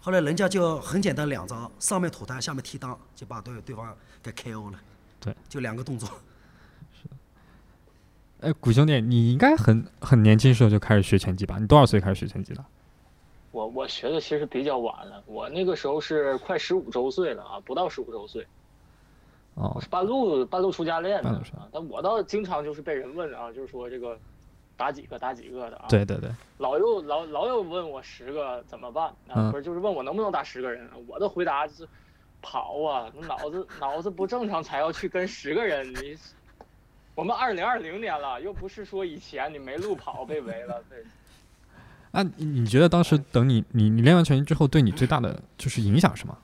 [0.00, 4.80] 后来人家就很简单两招，上面吐痰，下面踢裆，就把对对方给 KO 了。
[5.20, 6.08] 对，就两个动作。
[6.92, 7.08] 是
[8.40, 11.56] 哎，古兄弟，你应该很很年轻时候就开始学拳击吧？
[11.60, 12.64] 你多少岁开始学拳击的？
[13.54, 18.44] 我我学的其实比较晚了，我那个时候是快十五周岁了啊，不到十五周岁，
[19.54, 21.68] 哦我是半路半路出家练的啊。
[21.70, 24.18] 但我倒经常就是被人问啊，就是说这个
[24.76, 26.28] 打几个打几个的啊。，对对对，
[26.58, 29.34] 老又老老有问我十个怎么办啊？
[29.36, 30.94] 嗯不是就是问我能不能打十个人啊？
[31.06, 31.88] 我的回答就是
[32.42, 36.18] 跑啊，脑子脑子不正常才要去跟十个人你。
[37.14, 41.04] 我们二零二零年了，又不是说以前你没路跑被围了，对。
[42.16, 46.38] 那、你你觉得当时等你你你练完拳击之后，对你最大的就是影响是什么？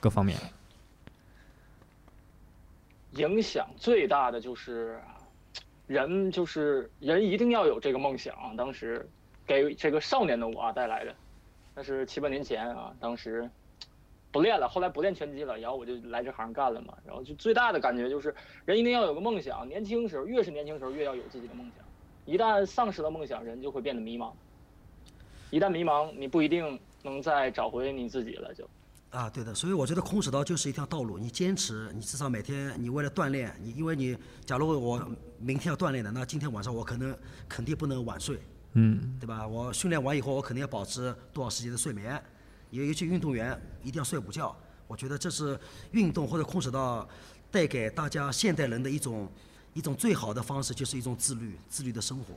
[0.00, 0.36] 各方面？
[3.12, 4.98] 影响最大的就是，
[5.86, 8.34] 人就是人一定要有这个梦想。
[8.56, 9.08] 当时
[9.46, 11.14] 给这个少年的我啊带来的，
[11.76, 13.48] 那是七八年前啊，当时
[14.32, 16.92] 不练了，后来不练拳击了，然后我就来这行干了嘛。
[17.06, 18.34] 然后就最大的感觉就是，
[18.64, 21.86] 人一定要有个梦想，年轻时候越是年轻时候越要有自己的梦想。
[22.26, 24.32] 一旦丧失了梦想，人就会变得迷茫。
[25.54, 28.68] 一旦迷茫，你不一定能再找回你自己了，就。
[29.10, 35.00] 啊，对的，所以我觉得空手道就是一条道路，你坚持，你至少每天你为了锻炼，你因为你假如我
[35.38, 37.16] 明天要锻炼的，那今天晚上我可能
[37.48, 38.40] 肯定不能晚睡，
[38.72, 39.46] 嗯，对吧？
[39.46, 42.20] 我训练完以后，我肯定要保持多少时间的睡眠，
[42.70, 44.56] 尤尤其运动员一定要睡午觉，
[44.88, 45.56] 我觉得这是
[45.92, 47.08] 运动或者空手道
[47.52, 49.30] 带给大家现代人的一种
[49.72, 52.34] 一种最好的方式，就是一种自律，自律的生活。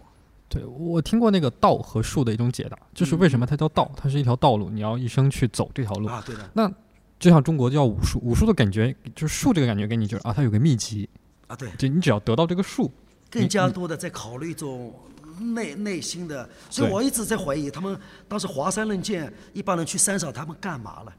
[0.49, 3.91] 对我听过那个道和术的一种解答，就是为什么它叫道？
[3.97, 6.07] 它是一条道路，你要一生去走这条路。
[6.07, 6.71] 啊，对的，那
[7.19, 11.09] 就像中国叫武术，武术的感觉就是术这个感觉给你就是啊，它有个秘籍，
[11.47, 12.91] 啊对，就你只要得到这个术，
[13.29, 14.93] 更加多的在考虑一种
[15.39, 21.13] 内内心的，所以我一直在怀疑他们当时华山论剑一帮人去山上，他们干嘛了？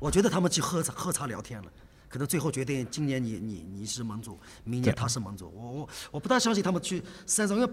[0.00, 1.66] 我觉得他们去喝茶喝茶聊天了，
[2.08, 5.52] 可能最后决定今年你你你是盟主，明年他是盟主。
[5.52, 7.72] 我我我不大相信他们去山上，因为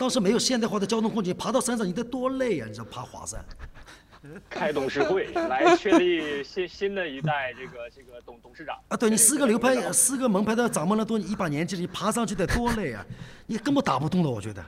[0.00, 2.66] 当时没有现代化的交通工具，爬到山上你得多累啊！
[2.66, 3.38] 你知道爬华山。
[4.48, 13.04] 开董事会来确立新新的一代这个这个董董事长啊，对你四个流派，四个门派的掌门人都一把年纪了，你爬上去得多累啊！
[13.44, 14.64] 你根本打不动的，我觉得。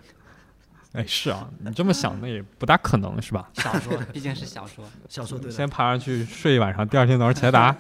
[0.93, 3.49] 哎，是啊，你这么想那也不大可能是吧？
[3.55, 7.75] 小说 毕竟是小说，小说对先爬上去睡一晚上，第二天早上起来打。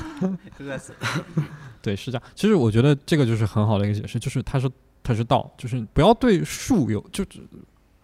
[0.60, 0.94] 饿死。
[1.82, 2.22] 对，是这样。
[2.34, 4.68] 其实我觉得这个就是很好的一个解释，就是它是
[5.06, 7.40] 它是道，就是不要对术有，就是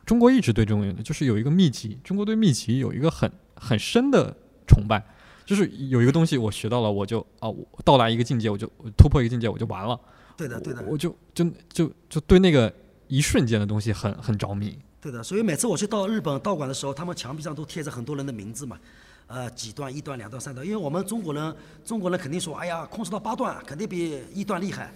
[0.07, 4.33] 中国一直对这种就是有一个秘籍，中国对秘籍有一个很很深的
[4.69, 5.05] 崇拜，
[5.45, 9.99] 就是有一个东西我学到了，我就啊，我到达一个境界，我就我突破一个境界，我就完了。
[10.37, 12.73] 对的，对的，我就就就就对那个
[13.09, 14.79] 一瞬间的东西很很着迷。
[15.01, 18.79] 对的，所以每次我去到日本道馆的时候，他们墙壁上都贴着很多人的名字嘛，
[19.27, 20.65] 呃，几段、一段、两段、三段。
[20.65, 24.93] 因为我们中国人，中国人肯定说，哎呀，空手道八段肯定比一段厉害，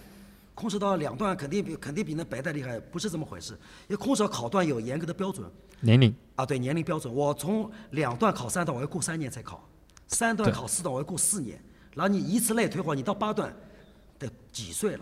[0.57, 3.53] 空手道两段肯定比肯定比那白带厉害，不是这么回事。
[3.87, 5.47] 因为空手考段有严格的标准。
[5.81, 9.57] 年龄啊，对年龄标准，我从两段考三段，我要过三年才考；
[10.07, 11.63] 三段考四段，我要过四年。
[11.93, 13.55] 然后你以此类推，话你到八段
[14.17, 15.01] 得几岁了？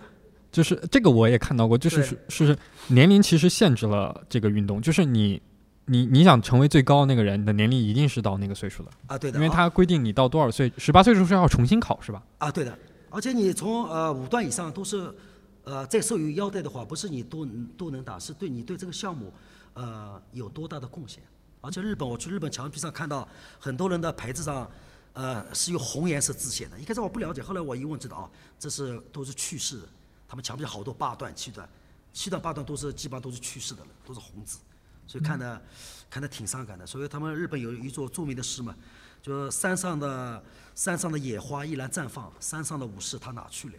[0.51, 5.41] 就是这个我也看到过，就是是是年龄其实限制了这个运动，就是你
[5.85, 12.21] 你你想成为最高的那个人，你的年龄一定是到那个岁数的啊，对的，因为他规定你到多少岁，十八岁的时候是要重新考是吧？
[12.39, 12.77] 啊，对的，
[13.09, 15.13] 而且你从呃五段以上都是
[15.65, 17.45] 呃再授予腰带的话，不是你都
[17.77, 19.33] 都能打，是对你对这个项目
[19.73, 21.21] 呃有多大的贡献。
[21.59, 23.27] 而且日本，我去日本墙壁上看到
[23.59, 24.69] 很多人的牌子上
[25.13, 29.81] 呃是用红颜色字写的，一开始我不了解，后来我一问知道啊，这是都是去世。
[30.27, 31.69] 他们墙壁好多八段、七段，
[32.11, 34.57] 七段八段都是基本上都是去世的了，都是红字，
[35.07, 35.61] 所以看的
[36.09, 36.85] 看的挺伤感的。
[36.85, 38.75] 所以他们日本有一座著名的诗嘛，
[39.21, 40.43] 就山上的
[40.73, 43.75] 山上的野花依然绽放，山上的武士他哪去了？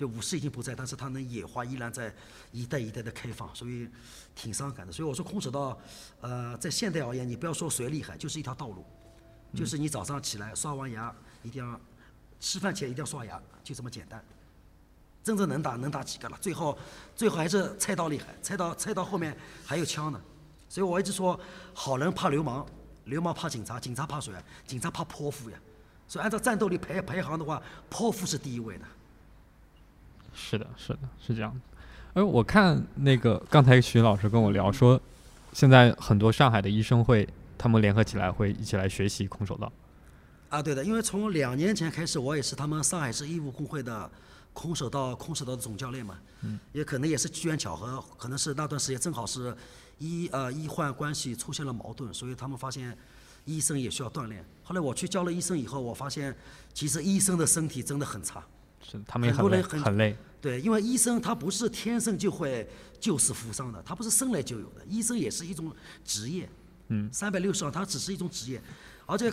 [0.00, 2.10] 就武士已经不在，但是他那野花依然在
[2.52, 3.86] 一代一代的开放，所以
[4.34, 4.90] 挺伤感的。
[4.90, 5.78] 所以我说空手道，
[6.22, 8.82] 呃，在现代而言，你不要说谁厉害，就是一条道路，
[9.54, 11.78] 就是你早上起来刷完牙一定要
[12.40, 14.24] 吃饭前一定要刷牙，就这么简单。
[15.22, 16.38] 真正能打能打几个了？
[16.40, 16.78] 最后，
[17.14, 18.28] 最后还是菜刀厉害。
[18.40, 19.36] 菜刀菜刀后面
[19.66, 20.18] 还有枪呢，
[20.66, 21.38] 所以我一直说，
[21.74, 22.66] 好人怕流氓，
[23.04, 24.32] 流氓怕警察，警察怕谁？
[24.66, 25.58] 警察怕泼妇呀。
[26.08, 28.86] 所以按照战斗力排排行的话，泼妇是第一位的。
[30.32, 31.60] 是的，是的，是这样的。
[32.14, 35.00] 而我看那个刚才徐老师跟我聊说，
[35.52, 39.72] 现在很多上海的医生会，他们联合起来会一起来学习空手道。
[40.48, 44.10] 啊，对的，因为从两年前开始，我也是他们上海市医务工会的。
[44.52, 46.18] 空手道，空手道的总教练嘛，
[46.72, 49.56] 也可能也是机缘巧合，可能是那段时间正好是
[49.98, 52.94] 医呃医患关系出现了矛盾，所以他们发现
[53.44, 54.44] 医生也需要锻炼。
[54.64, 56.36] 后来我去教了医生以后，我发现
[56.74, 58.44] 其实医生的身体真的很差，
[58.82, 60.16] 是他们也很累，很累。
[60.40, 62.68] 对，因为医生他不是天生就会
[62.98, 65.72] 救死扶伤的，他不是生来就有的，医生也是一种
[66.04, 66.48] 职业。
[66.88, 68.62] 嗯，三百六十行，他只是一种职业，
[69.06, 69.32] 而且。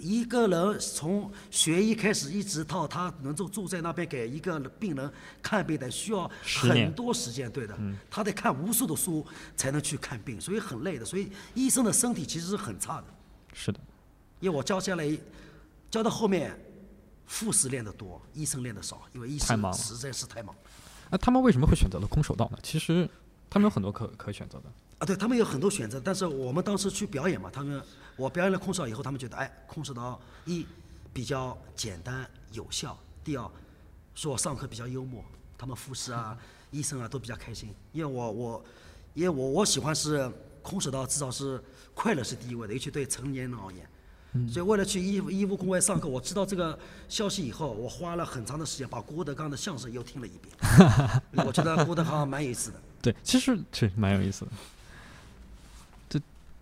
[0.00, 5.12] 一个人从学医开始，一直到他能够住在那边给一个病人
[5.42, 7.78] 看病的，需要很多时间，对的。
[8.10, 9.24] 他得看无数的书
[9.54, 11.04] 才能去看病，所以很累的。
[11.04, 13.04] 所以医生的身体其实是很差的。
[13.52, 13.78] 是的。
[14.40, 15.06] 因为我教下来，
[15.90, 16.58] 教到后面，
[17.40, 20.54] 护士练得多，医生练得少，因为医生实在是太忙。
[21.10, 22.58] 那他们为什么会选择了空手道呢？
[22.62, 23.08] 其实
[23.48, 24.64] 他们有很多可可选择的。
[24.98, 27.82] 啊，对他们有很多选择，但是我们当时去表演嘛，他们。
[28.14, 30.66] 我表演了空手道以后，他们觉得，哎，空手道一
[31.14, 33.50] 比较简单有效，第二，
[34.14, 35.24] 说我上课比较幽默，
[35.56, 36.36] 他们护士啊、
[36.70, 38.64] 医生啊都比较开心，因为我我，
[39.14, 40.30] 因为我我喜欢是
[40.60, 41.60] 空手道，至少是
[41.94, 43.88] 快乐是第一位的，尤其对成年人而言，
[44.50, 46.78] 所以为了去义义务工会上课，我知道这个
[47.08, 50.54] 消息以后，我花了很长的时间把郭德纲的相声又听了一遍，
[51.46, 52.80] 我觉得郭德纲蛮有意思的。
[53.02, 54.50] 对，其实是蛮有意思的。
[56.08, 56.20] 这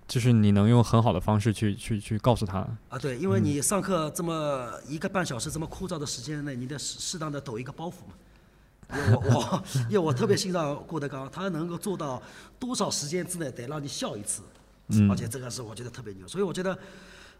[0.08, 8.14] 就是你能用很好的方式去去去告诉他啊，对，因为你上课这么一个半小时这么枯燥的时间内，你得适适当的抖一个包袱嘛。
[8.90, 12.20] 我 我因为我特别欣赏郭德纲，他能够做到
[12.58, 14.42] 多少时间之内得让你笑一次，
[15.08, 16.26] 而且这个是我觉得特别牛。
[16.26, 16.76] 所以我觉得，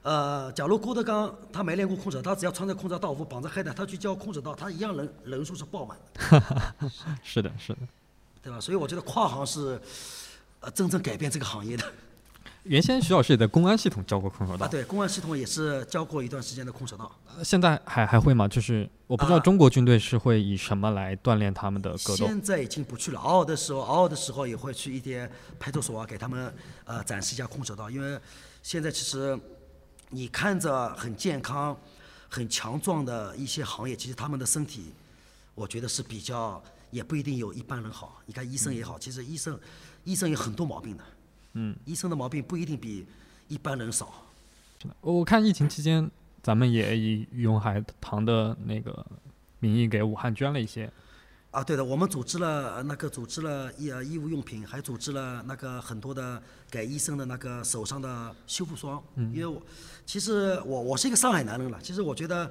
[0.02, 6.90] 呃，假如郭德纲他没练过空手，他只要穿着空手道服绑着黑带，他去教空手道，他一样人人数是爆满的。
[7.22, 7.78] 是的，是的，
[8.42, 8.58] 对吧？
[8.58, 9.80] 所以我觉得跨行是
[10.60, 11.84] 呃真正改变这个行业的。
[12.64, 17.10] 原先徐老师也在公安系统教过空手道啊，对，公安系统也是教过一段时间的空手道。
[17.42, 18.46] 现在还还会吗？
[18.46, 22.26] 就是我不知道中国军队是会以什么来锻炼他们的格斗。
[22.26, 26.52] 现在已经不去了，偶尔的时候，偶尔的时候也会去一些派出所啊，给他们
[26.84, 27.88] 呃展示一下空手道。
[27.88, 28.18] 因为
[28.62, 29.38] 现在其实
[30.10, 31.76] 你看着很健康、
[32.28, 34.92] 很强壮的一些行业，其实他们的身体，
[35.54, 38.20] 我觉得是比较也不一定有一般人好。
[38.26, 39.58] 你看医生也好，其实医生
[40.04, 41.04] 医生有很多毛病的。
[41.52, 43.06] 嗯，医生的毛病不一定比
[43.48, 44.12] 一般人少。
[45.00, 46.10] 我看疫情期间，
[46.42, 49.06] 咱们也以永海堂的那个
[49.58, 50.90] 名义给武汉捐了一些。
[51.50, 56.40] 啊，对的，我们组织了那个组织了医呃医务用品，还组织了那个很多的
[56.70, 59.02] 给医生的那个手上的修复霜。
[59.16, 59.32] 嗯。
[59.34, 59.60] 因为我
[60.06, 62.48] 其实我我是一个上海男人了，其实我觉得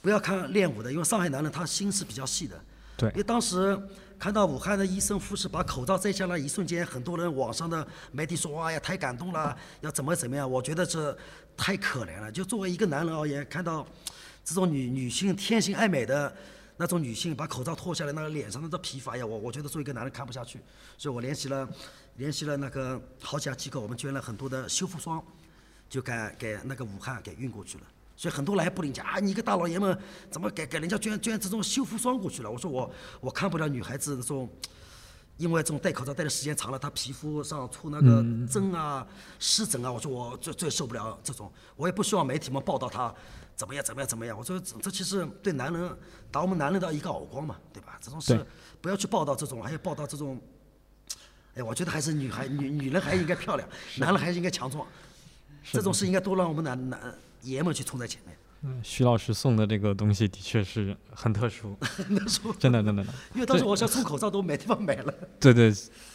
[0.00, 2.60] 不要看练武的，因为上海男人他心是比较细的。
[2.96, 3.76] 对因为当时
[4.16, 11.16] 看到武汉的医生护士把口罩摘下来一瞬间，很多人网上的媒体说：“哎呀，太感动了，要怎么怎么样？”我觉得这
[11.56, 12.30] 太可怜了。
[12.30, 13.84] 就作为一个男人而言，看到
[14.44, 16.32] 这种女女性天性爱美的
[16.80, 20.58] 那种女性把口罩脱下来，那个脸上那个皮肤，哎呀，我我觉得作为一个男人看不下去，
[20.96, 21.68] 所以我联系了
[22.16, 25.22] 联系了那个好几家机构，我们捐了很多的修复霜，
[25.90, 27.84] 就给给那个武汉给运过去了。
[28.16, 29.98] 所以很多人还不理解啊，你一个大老爷们
[30.30, 32.50] 怎么给给人家捐捐这种修复霜过去了？
[32.50, 34.48] 我说我我看不了女孩子那种，
[35.36, 39.06] 因为这种戴口罩戴的时间长了，她皮肤上出那个针啊、
[39.38, 43.14] 湿疹啊，我说我最最受不了这种，我也不希望媒体们报道她
[43.60, 44.38] 怎么样怎么样怎么样。
[44.38, 45.96] 我说这这其实对男人
[46.30, 47.98] 打我们男人的一个耳光嘛，对吧？
[48.00, 48.46] 这种事
[48.80, 50.40] 不要去报道这种，还要报道这种。
[51.54, 54.86] 哎，我觉得还是女孩女女人还应该漂亮，男人还是应该强壮。
[55.70, 58.34] 这种事应该多让我们男男爷们去冲在前面。
[58.62, 61.76] 嗯徐老师送的这个东西的确是很特殊，
[62.08, 63.18] 那时候，真的真的真的。
[63.34, 65.12] 因为当时我想送口罩都没地方买了。
[65.38, 65.70] 对对，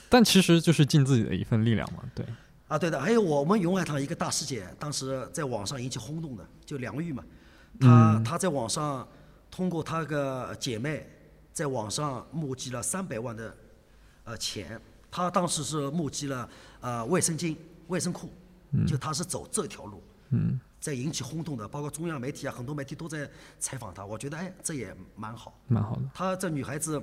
[0.09, 2.03] 但其实就是尽自己的一份力量嘛。
[2.15, 2.25] 对，
[2.67, 7.23] 啊，对的，还有我们永海堂一个大师姐，当时在网上引起轰动的，就梁玉嘛，
[7.79, 9.07] 她她在网上
[9.51, 11.07] 通过她个姐妹
[11.53, 13.55] 在网上募集了三百万的
[14.23, 16.49] 呃钱，她当时是募集了
[16.81, 17.55] 呃卫生巾、
[17.87, 18.29] 卫生裤，
[18.87, 20.01] 就她是走这条路，
[20.31, 25.55] 嗯，在引起轰动的，包括中央媒体啊，很多媒体都在采访她，我觉得哎这也蛮好。
[25.67, 26.01] 蛮好的。
[26.15, 26.99] 她这女孩子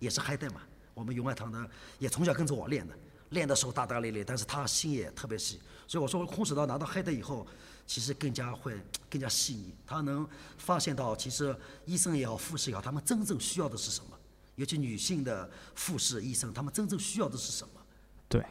[0.00, 0.62] 也是嗨带嘛，
[0.94, 1.64] 我们永爱堂的
[2.00, 2.94] 也从小跟着我练的，
[3.30, 7.46] 练的时候大大咧咧，但是他心也特别细，所以我说空手道拿到黑带以后，
[7.86, 8.74] 其实更加会
[9.08, 10.26] 更加细腻，他能
[10.58, 14.10] 发现到其实医生也好，护士也好，他们真正需要的是什么，
[14.56, 17.80] 尤其女性的护士、医生，他们真正需要的是什么？
[18.28, 18.44] 对，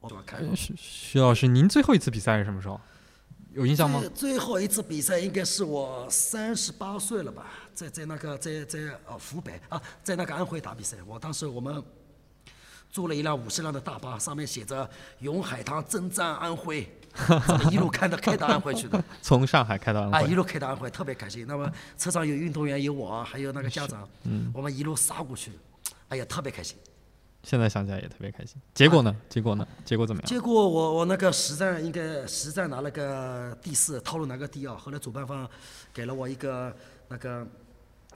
[0.00, 2.80] 我把开呃徐徐老师，您最后一次比赛是什么时候？
[3.52, 3.98] 有印象吗？
[4.00, 10.98] 最最后一次比赛应该是我三十八岁了吧，在在那个在在呃湖北啊，在那个安徽打比赛。
[11.06, 11.82] 我当时我们
[12.96, 14.88] 租了一辆五十辆的大巴，上面写着
[15.20, 16.88] “永海棠征战安徽”，
[17.70, 20.34] 一路开到开到安徽去的，从上海开到安啊，一。
[20.34, 21.44] 路开到安徽，特别开心。
[21.46, 24.08] 那么车上有运动员，有我，还有那个家长，
[24.54, 25.52] 我们一路杀过去，
[26.08, 26.74] 哎呀，特别开心。
[27.42, 28.56] 现在想起来也特别开心。
[28.72, 29.14] 结果呢？
[29.28, 29.68] 结果呢？
[29.84, 30.26] 结果怎么样？
[30.26, 34.74] 结果我我那个实战应该实战拿了个第四，套路拿个第二。
[34.74, 35.46] 后来主办方
[35.92, 36.74] 给了我一个
[37.08, 37.46] 那个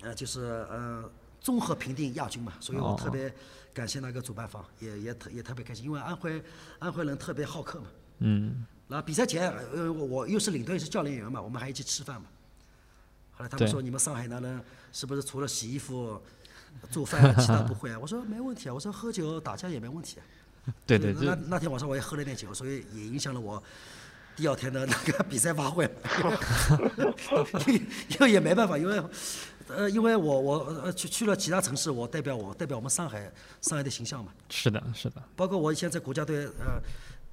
[0.01, 1.05] 呃，就是呃
[1.39, 3.33] 综合评定亚军嘛，所以我哦特别
[3.73, 6.43] 感谢那个主办方，也也特也特别开心，因为安徽
[6.79, 7.87] 安徽人特别好客嘛。
[8.18, 12.27] 嗯，然后比赛前，呃，我我又是领队，是教练员嘛，我们还一起吃饭嘛。
[13.33, 14.61] 后来他们说你们上海男人
[14.93, 16.21] 是不是除了洗衣服、
[16.91, 17.99] 做饭， 其他不会啊？
[17.99, 20.23] 我说没问题啊，我说喝酒打架也没问题啊。
[20.87, 23.62] 对对，那那天晚上我也喝了点酒，所以也影响了我
[24.37, 25.85] 第二天的那个比赛发挥。
[28.09, 29.03] 因为也没办法，因为
[29.77, 34.33] 呃，因为我我呃去去了其他城市，我代表我代表我们上海上海的形象嘛。
[34.49, 36.81] 是的，是的，包括我以前在国家队呃，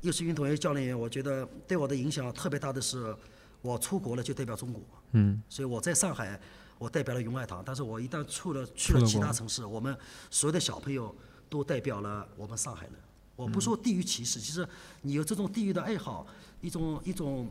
[0.02, 3.16] 又是运动员教练员，我觉得对我的影响特别大的是，
[3.62, 4.82] 我出国了就代表中国。
[5.12, 6.40] 嗯，所以我在上海，
[6.78, 9.98] 我代表了永爱堂，但是我一旦出了去了其他城市，我们
[10.30, 11.16] 所有的小朋友
[11.50, 12.94] 都代表了我们上海人。
[13.36, 14.68] 我不说地域歧视，其实
[15.02, 16.26] 你有这种地域的爱好，
[16.60, 17.48] 一种一种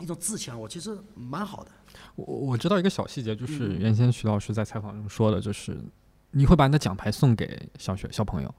[0.00, 1.70] 一种自强，我其实蛮好的。
[2.14, 5.76] 我我知道一个小细节，就是嗯原先徐老师在采访中说的，就是
[6.30, 8.54] 你会把你的奖牌送给小学小朋友。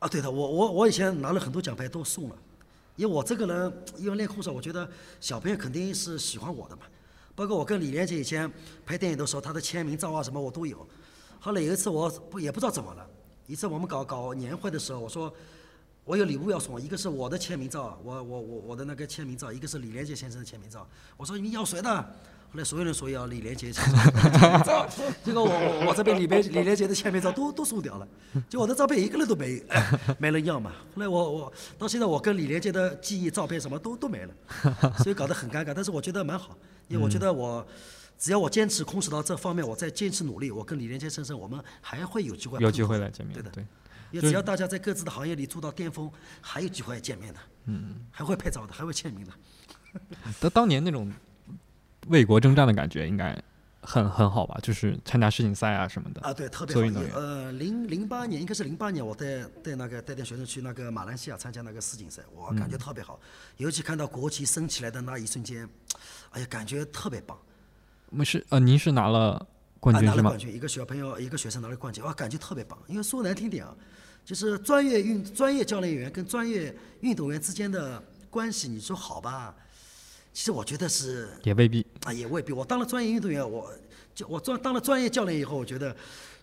[0.00, 2.36] 啊，对的，我我我以前拿了很多奖牌都送了，
[2.96, 4.88] 因为我这个人因为练空手，我觉得
[5.20, 6.82] 小朋友肯定是喜欢我的嘛。
[7.34, 8.50] 包括我跟李连杰以前
[8.84, 10.86] 拍电影的时候，他的签名照啊什么我都有。
[11.38, 13.06] 后来有一次我不也不知道怎么了，
[13.46, 15.32] 一次我们搞搞年会的时候，我说
[16.04, 20.86] 我有礼物要送，一个是我的签名照，我我我我的那个签名照，一个是李连杰先生的签名照。
[21.16, 22.02] 我说你要谁的？
[22.52, 24.88] 后来所有人说要李连杰先生的签名照，
[25.24, 28.08] 结果我我我这边李连李连杰的签名照都都送掉了，
[28.48, 29.62] 就我的照片一个人都没
[30.18, 30.72] 没人要嘛。
[30.94, 34.34] 后来我我到现在我跟李连杰的记忆照片什么都都没了，
[34.98, 35.72] 所以搞得很尴尬。
[35.72, 36.56] 但是我觉得蛮好，
[36.88, 37.64] 因为我觉得我。
[38.18, 43.32] 只要我坚持控制到这方面，我再坚持努力，我跟李连杰先生，我们还会有机会有机会来见面。
[43.32, 43.66] 对的，对，
[44.10, 47.40] 也只要大家在各自的行业里做到巅峰，还有机会见面的。
[47.66, 49.32] 嗯，还会拍照的，还会签名的。
[50.40, 51.12] 但当年那种
[52.08, 53.36] 为国征战的感觉应该
[53.82, 54.58] 很很好吧？
[54.62, 56.20] 就是参加世锦赛啊什么的。
[56.22, 57.00] 啊，对，特别好。
[57.14, 63.18] 呃，零零八年应该是零八年，我带带那个带点学生去那个马来西亚参加那个世锦赛，我感觉嗯特别好。
[63.56, 65.68] 尤其看到国旗升起来的那一瞬间，
[66.30, 67.38] 哎呀，感觉特别棒。
[68.10, 69.46] 我们是呃，您是拿了
[69.78, 70.38] 冠啊，军是吗拿了冠？
[70.38, 72.78] 军，一个小朋友，一个学生拿了冠军，哇，感觉特别棒。
[72.86, 73.74] 因为说难听点啊，
[74.24, 79.54] 就是专业运专业教练员跟专业运动员之间的关系，你说好吧？
[80.32, 81.84] 其实我觉得是也未必。
[82.04, 82.52] 啊，也未必。
[82.52, 83.72] 我当了专业运动员，我
[84.14, 85.94] 就我专当了专业教练以后，我觉得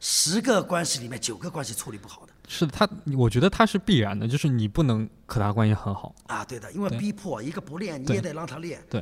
[0.02, 6.14] 十个关系里面九个关系处理不好的是的，他我觉得他是必然的，就是你不能和他关系很好。
[6.28, 8.84] 啊，对的，因为逼迫一个不练，你也得让他练。
[8.90, 9.02] 对，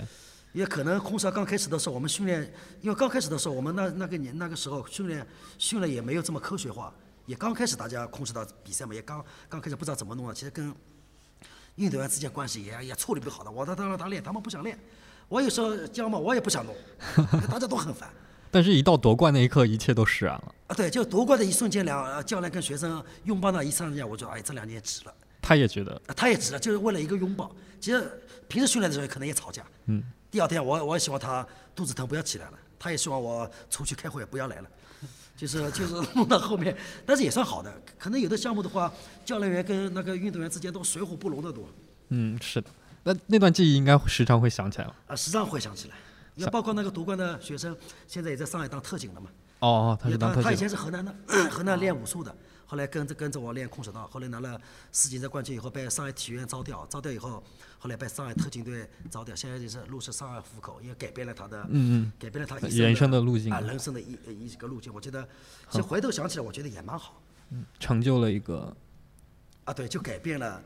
[0.53, 2.41] 也可能空少刚开始的时候，我们训练，
[2.82, 5.26] 因为刚开始的时候，我们那那个年那个时候训练
[5.57, 6.93] 训练也没有这么科学化，
[7.26, 10.34] 也刚开始大家控制到比赛嘛，也刚刚开始不知道怎么弄啊。
[10.34, 10.73] 其实跟
[11.76, 13.51] 运动员之间关系也也处理不好的。
[13.51, 14.80] 我他他让他练，他们不想练。
[15.28, 16.76] 我有时候教嘛，我也不想弄，
[17.49, 18.09] 大家都很烦。
[18.51, 20.55] 但是，一到夺冠那一刻，一切都释然了。
[20.67, 25.13] 啊，对，就夺冠的一瞬间，两呃教练跟学生拥抱那一瞬间，我就哎，这两年值了。
[25.41, 27.53] 他也觉得，啊他也值了，就是为了一个拥抱。
[27.82, 28.09] 其实
[28.47, 29.65] 平时训练的时候可能也吵架。
[29.88, 30.01] 嗯。
[30.32, 31.45] 第二天我我也希望他
[31.76, 34.69] 肚子疼不要起来了，他也希望我出去开会不要来了，
[35.36, 36.75] 就是就是 弄到后面，
[37.05, 37.73] 但是也算好的。
[37.99, 38.91] 可能有的项目的话，
[39.25, 41.67] 教练员跟那个运动员之间都水火不容的多。
[42.09, 42.69] 嗯，是的。
[43.03, 44.95] 那那段记忆应该时常会想起来了。
[45.07, 45.95] 啊，时常会想起来。
[46.36, 47.75] 因为包括那个夺冠的学生，
[48.07, 49.29] 现在也在上海当特警了嘛。
[49.59, 50.67] 哦哦，他是当特警他他以前。
[50.69, 51.15] 是河南的，
[51.49, 52.36] 河南练武术的，
[52.66, 54.59] 后来跟着跟着我练空手道，后来拿了
[54.91, 57.43] 世锦赛冠军以后被上海体育院招掉，招掉以后，
[57.78, 62.11] 后来被上海特警队招掉，现在就是入是上海户口，也改变了他的，嗯嗯。
[62.20, 63.51] 改变了他人生的路径。
[63.53, 65.28] 啊，人生的一呃一个路径，我觉得，
[65.70, 67.22] 其实回头想起来，我觉得也蛮好。
[67.51, 68.76] 嗯成就了一个，
[69.66, 70.63] 啊，对，就改变了，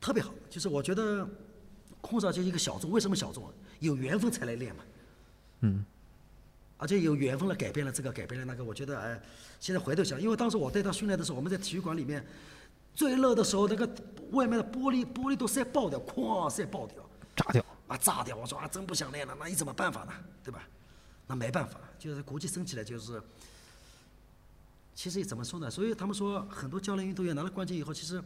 [0.00, 1.28] 特别好，就是我觉得
[2.00, 3.52] 空手道就是一个小众，为什么小众？
[3.80, 4.82] 有缘分才来练嘛。
[5.60, 5.84] 嗯，
[6.84, 8.62] 而且有缘分了，改变了这个，改变了那个。
[8.62, 9.18] 我觉得，哎，
[9.58, 12.22] 现在回头想，因为当时我带他训练的时候，我们在体育馆里面
[12.94, 13.88] 最热的时候，那个
[14.32, 17.02] 外面的玻璃玻璃都晒爆掉，哐晒爆掉，
[17.34, 17.64] 炸掉。
[17.86, 18.36] 啊炸掉。
[18.36, 20.12] 我说啊，真不想练了，那你怎么办法呢？
[20.44, 20.62] 对吧？
[21.26, 23.18] 那没办法，就是国际升起来就是，
[24.94, 25.70] 其实怎么说呢？
[25.70, 28.22] 所以他们说很多教练运动员拿了冠军以后，其实，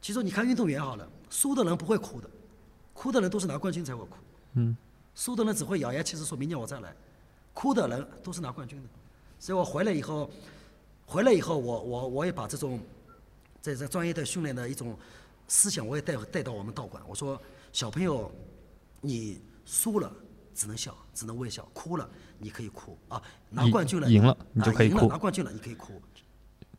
[0.00, 2.30] 其实你看运动员好了，输的人不会哭的，
[2.94, 4.16] 哭的人都是拿冠军才会哭。
[4.54, 4.74] 嗯，
[5.14, 6.94] 输的人只会咬牙切齿说明年我再来，
[7.54, 8.88] 哭的人都是拿冠军的。
[9.38, 10.30] 所以我回来以后，
[11.06, 12.78] 回来以后我我我也把这种
[13.62, 14.94] 在这专业的训练的一种
[15.48, 17.02] 思想，我也带带到我们道馆。
[17.08, 17.40] 我说
[17.72, 18.30] 小朋友，
[19.00, 20.12] 你输了
[20.54, 26.00] 只能笑，只能微笑；哭了你可以哭啊，拿冠军了赢了你就可以哭拿冠军了你可以哭，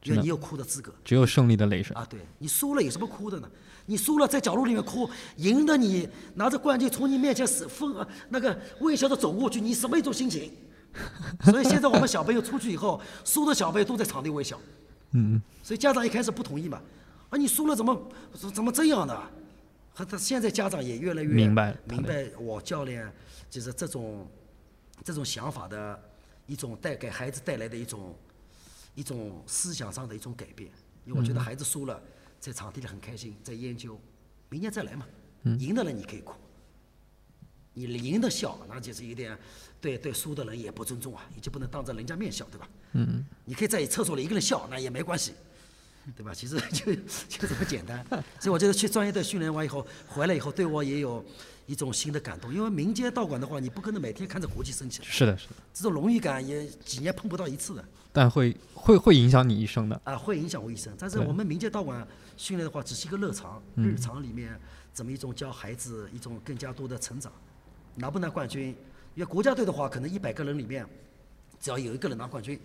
[0.03, 0.93] 因为你有哭的资格。
[1.03, 1.95] 只有胜利的泪水。
[1.95, 3.49] 啊，对你输了有什么哭的呢？
[3.86, 10.51] 你输了在角落里面哭，赢的你拿着冠军从你面前是风啊那个微笑的走过去，你什么一种心情？
[11.43, 14.59] 所以现在我们小朋友出去以后，输的小朋友都在场内微笑。
[15.11, 16.81] 嗯，所以家长一开始不同意嘛，
[17.29, 18.11] 啊，你输了怎么
[18.53, 19.17] 怎么这样的？
[19.93, 23.09] 和他现在家长也越来越明白明白我教练
[23.49, 24.27] 就是这种
[25.05, 25.97] 这种想法的
[26.47, 28.13] 一种带给孩子带来的一种
[28.93, 30.69] 一种思想上的一种改变。
[31.05, 32.01] 因为我觉得孩子输了，
[32.45, 33.99] 在场地里很开心，在研究，
[34.49, 35.07] 明年再来嘛。
[35.57, 36.35] 赢的人你可以哭，
[37.73, 39.35] 你赢的笑，那就是有点
[39.81, 42.69] 对对输的人也不尊重啊，你就不能当着人家面笑，对吧？
[42.93, 45.33] 嗯，你可以在厕所里一个人笑，那也没关系。
[46.15, 46.31] 对吧？
[46.35, 46.93] 其实就
[47.27, 48.05] 就这么简单，
[48.39, 51.25] 所以我觉得去专业的训练完以后，回来以后对我也有
[51.66, 52.53] 一种新的感动。
[52.53, 59.99] 因为民间道馆的话，你不可能每天看着国旗升起来，是的，是的，这种荣誉感也几年碰不到一次的但会会会影响你一生的。
[60.03, 60.93] 啊，会影响我一生。
[60.97, 62.07] 但是我们民间道馆
[62.38, 64.57] 训练的话，只是一个日常，日常里面
[64.93, 67.32] 怎么一种教孩子一种更加多的成长，
[67.95, 68.70] 拿不拿冠军？
[69.16, 70.86] 因为国家队的话，可能一百个人里面，
[71.59, 72.59] 只要有一个人拿冠军，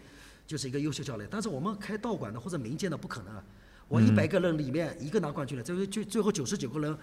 [0.46, 1.28] 就是一个优秀教练。
[1.30, 3.44] 但是我们开道馆的或者民间的不可能啊，
[3.88, 6.96] 我一百个人里面一个拿冠军了，最后就最后九十九个人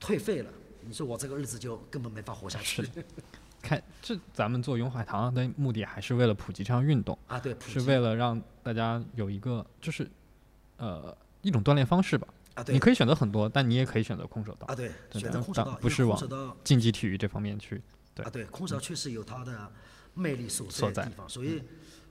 [0.00, 0.50] 退费了，
[0.86, 2.82] 你说我这个日子就根本没法活下去。
[3.62, 10.08] 看，这咱们做永海堂的目的还是为了普及这项运动，啊，对，是为了让大家有一个就是
[10.76, 12.28] 呃一种锻炼方式吧。
[12.54, 17.82] 啊，对，你可以选择很多，但你也可以选择空手道啊，，对，对选择空手道，不是往竞技体育这方面去。
[18.14, 18.66] 对啊，对，空。
[18.66, 19.70] 手道确实有它的
[20.14, 21.62] 魅力所所在在的地方，所以，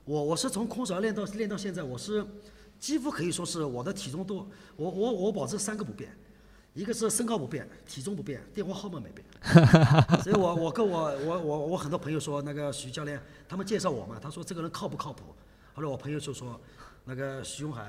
[0.04, 2.24] 我我是从空手道练到练到现在，我是
[2.80, 6.16] 几乎可以说是我的体重都，我我我保证三个不变，
[6.76, 9.26] 一个是身高不变，体重不变， 电话号码没变，
[10.22, 15.34] 所以我我跟我我我我很多朋友说那个徐教练，他们介绍我嘛，他说这个人靠不靠谱？
[15.74, 16.60] 后来我朋友就说
[17.06, 17.88] 那个徐永海，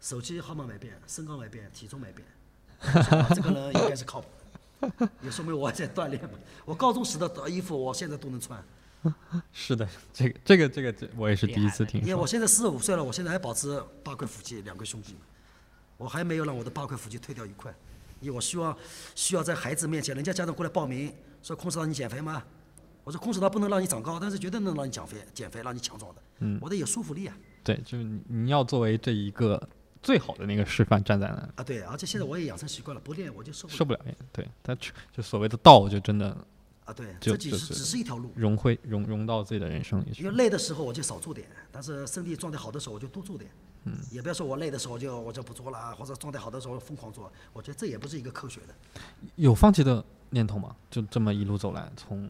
[0.00, 2.28] 手机号码没变，身高没变，体重没变，
[3.34, 5.10] 这个人应该是靠谱的。
[5.22, 6.38] 也说明我在锻炼嘛。
[6.66, 8.62] 我高中时的衣服，我现在都能穿，
[9.50, 12.06] 是的，这个这个这个这我也是第一次听说。
[12.06, 15.20] 因为我现在四十五岁了，我现在还保持八块腹肌，两块胸肌嘛，
[15.96, 17.74] 我还没有让我的八块腹肌退掉一块，
[18.20, 18.76] 因为我希望
[19.14, 21.12] 需要在孩子面前，人家家长过来报名
[21.42, 22.42] 说控制到你减肥吗？
[23.04, 27.36] 我说控制到不能让你长高，但是绝对能让你减肥，减肥让你强壮的，嗯我得有说服力啊。
[27.62, 29.68] 对，就是你你要作为这一个
[30.02, 33.78] 最好的那个示范站在那，啊，对，而且现在我也养成习惯了，不练我就受不了。
[33.78, 34.00] 受不了。
[34.32, 34.74] 对他
[35.12, 36.36] 就所谓的道，就真的
[36.84, 38.32] 啊，对，就这只是只是一条路。
[38.34, 40.34] 融会融融到自己的人生里去因为。
[40.36, 43.50] 累的时候我就少做点，但是身体状态好的时候我就多做点。
[43.86, 48.74] 嗯，也不要说我累的时候就我就不做了，或者状态好的时候疯狂做，我觉得这也不是一个科学的。
[49.36, 50.74] 有放弃的念头吗？
[50.90, 52.28] 就这么一路走来，从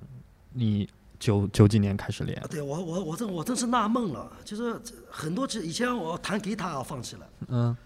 [0.52, 0.86] 你
[1.18, 2.38] 九九几年开始练？
[2.42, 4.78] 啊，，对我我我真我真是纳闷了，就是
[5.10, 7.76] 很多以前我弹吉他放弃了，嗯，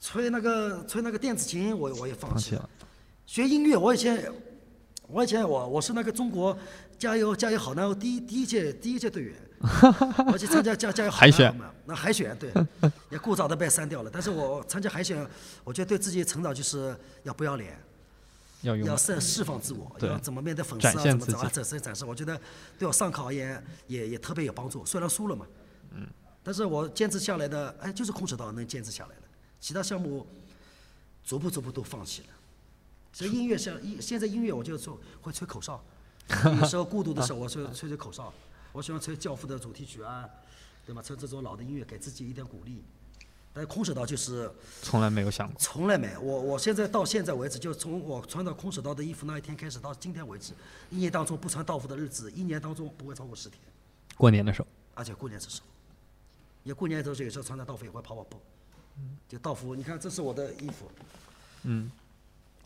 [0.00, 2.88] 吹那个吹那个电子琴我我也放弃了，放弃了，
[3.26, 4.32] 学音乐我以前
[5.06, 6.58] 我以前我我是那个中国
[6.98, 9.34] 加油加油好男儿第一第一届第一届队员，
[10.32, 12.52] 我去参加加加油好海选嘛，那海选对，
[13.10, 15.26] 也过早的被删掉了，但是我参加海选，
[15.64, 17.78] 我觉得对自己成长就是要不要脸。
[18.62, 22.40] 要用要释释放自我，要怎么面对粉丝啊，怎么怎么展示展示，我觉得
[22.78, 24.84] 对我上考也也也特别有帮助。
[24.84, 25.46] 虽然输了嘛，
[25.92, 26.06] 嗯，
[26.42, 29.22] 但是我坚持下来的，哎，就是空手道能坚持下来的，
[29.60, 30.26] 其他项目
[31.22, 32.28] 逐步逐步都放弃了。
[33.12, 35.84] 所以音乐像音现在音乐我就说会吹口哨，
[36.58, 38.32] 有时候孤独的时候我吹吹吹口哨，
[38.76, 40.28] 我喜欢吹《教父》的主题曲啊，
[40.84, 41.00] 对吗？
[41.00, 42.84] 吹这种老的音乐给自己一点鼓励。
[43.54, 44.52] 但是空手道就是
[44.82, 45.58] 从来没有想过。
[45.58, 50.52] 从来没，我我现在到现在为止，就从我穿到空手道的衣服那一天开始到今天为止，
[50.90, 53.58] 一年当中不穿道服的日子，一年当中不会超过十天，
[54.14, 55.66] 过年的时候，而且过年的时候，
[56.64, 58.38] 也过年的时候有时候穿着道服也会跑跑步，
[59.26, 60.90] 就道服，你看这是我的衣服，
[61.62, 61.90] 嗯，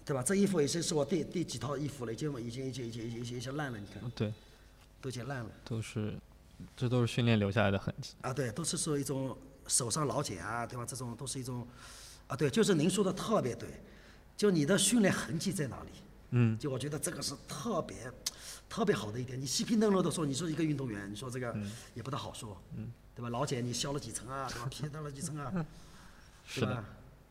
[0.04, 0.24] 对吧？
[0.24, 4.32] 这衣服已经是我第第几套衣服了，已经已经已经已经已经已经已经烂了，你看对，
[5.00, 6.14] 都已经烂了都是，
[6.76, 8.14] 这都是训练留下来的痕迹。
[8.20, 9.36] 啊，对，都是说一种
[9.66, 10.84] 手上老茧啊，对吧？
[10.86, 11.66] 这种都是一种
[12.26, 13.68] 啊，对，就是您说的特别对，
[14.36, 15.90] 就你的训练痕迹在哪里？
[16.30, 17.96] 嗯，就我觉得这个是特别
[18.68, 19.40] 特别好的一点。
[19.40, 21.56] 你细皮嫩肉的说，你说一个运动员，你说这个
[21.94, 23.28] 也不大好说，嗯，对吧？
[23.30, 24.66] 老茧你削了几层啊， 对吧？
[24.70, 25.66] 皮掉了几层啊，
[26.46, 26.84] 是吧？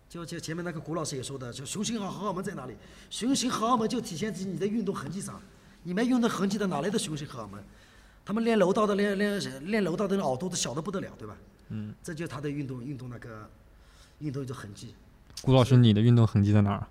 [0.09, 2.75] 就就前面那个古老师也说的，就雄性荷荷尔蒙在哪里？
[3.09, 5.39] 雄性荷尔蒙就体现在你的运动痕迹上，
[5.83, 7.59] 你没用的痕迹的哪来的雄性荷尔蒙？
[8.25, 11.35] 他们练柔道的练练练柔道的那耳朵都小的不得了，对吧？
[11.69, 13.49] 嗯，这就是他的运动运动那个
[14.19, 14.93] 运动的痕迹。
[15.41, 16.87] 谷老师，你的运动痕迹在哪儿？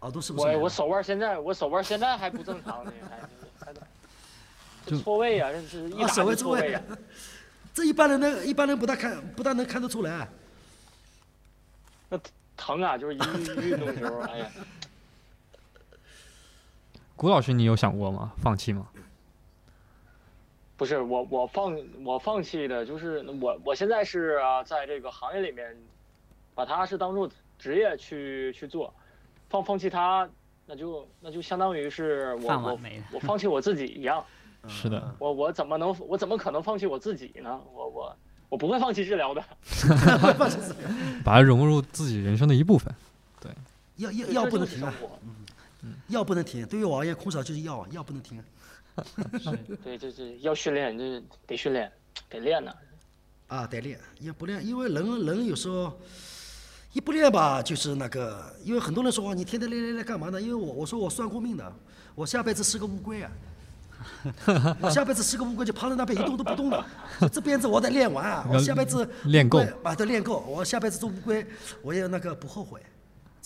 [0.00, 0.46] 耳朵是不是？
[0.48, 3.72] 我我手腕现在我手腕现在还不正常呢， 还还
[4.84, 6.82] 这错位啊，这是一啊，打手位错位就错位啊。，
[7.72, 10.28] 这一般人呢，一般人不大看，不大能看得出来。
[12.10, 12.20] 那
[12.56, 14.50] 疼啊，就是一运运动的时候，哎呀，
[17.16, 18.32] 谷老师，你有想过吗？
[18.36, 18.86] 放弃吗？
[20.76, 25.74] 不是我我放我放弃的，就是我我现在是啊，在这个行业里面，
[26.54, 28.92] 把它是当做职业去去做，
[29.48, 30.28] 放放弃它，
[30.66, 32.78] 那就那就相当于是我我
[33.12, 34.22] 我放弃我自己一样，
[34.68, 37.58] 是的，我我怎么能我怎么可能放弃我自己呢？
[37.72, 38.16] 我我
[38.50, 39.42] 我不会放弃治疗的，
[41.24, 42.94] 把它融入自己人生的一部分。
[43.40, 43.50] 对，
[43.96, 45.18] 要要要不能停啊，就是生活
[46.08, 46.66] 药不能停。
[46.66, 48.42] 对于我而言，空手就是药，药不能停。
[49.84, 51.92] 对，就是要训练，就是得训练，
[52.30, 52.72] 得练呢。
[53.48, 56.00] 啊，得练，也不练，因为人人有时候
[56.92, 60.40] 一不练吧，就是那个，因为很多人说你天天练练练干嘛呢？
[60.40, 61.72] 因为我我说我算过命的，
[62.14, 63.30] 我下辈子是个乌龟啊，
[64.80, 66.84] 我下辈子是个乌龟，就趴在那边一动都不动了。
[67.30, 71.46] 这辈子我得练完啊，我下辈子练够乌龟啊，得练够，我下辈子做乌龟，
[71.82, 72.80] 我也那个不后悔。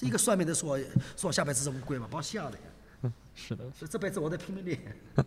[0.01, 0.79] 这个算命的说
[1.17, 3.13] 说我下辈子是乌龟嘛，把我吓的呀。
[3.35, 4.79] 是的，所以这辈子我得拼命练。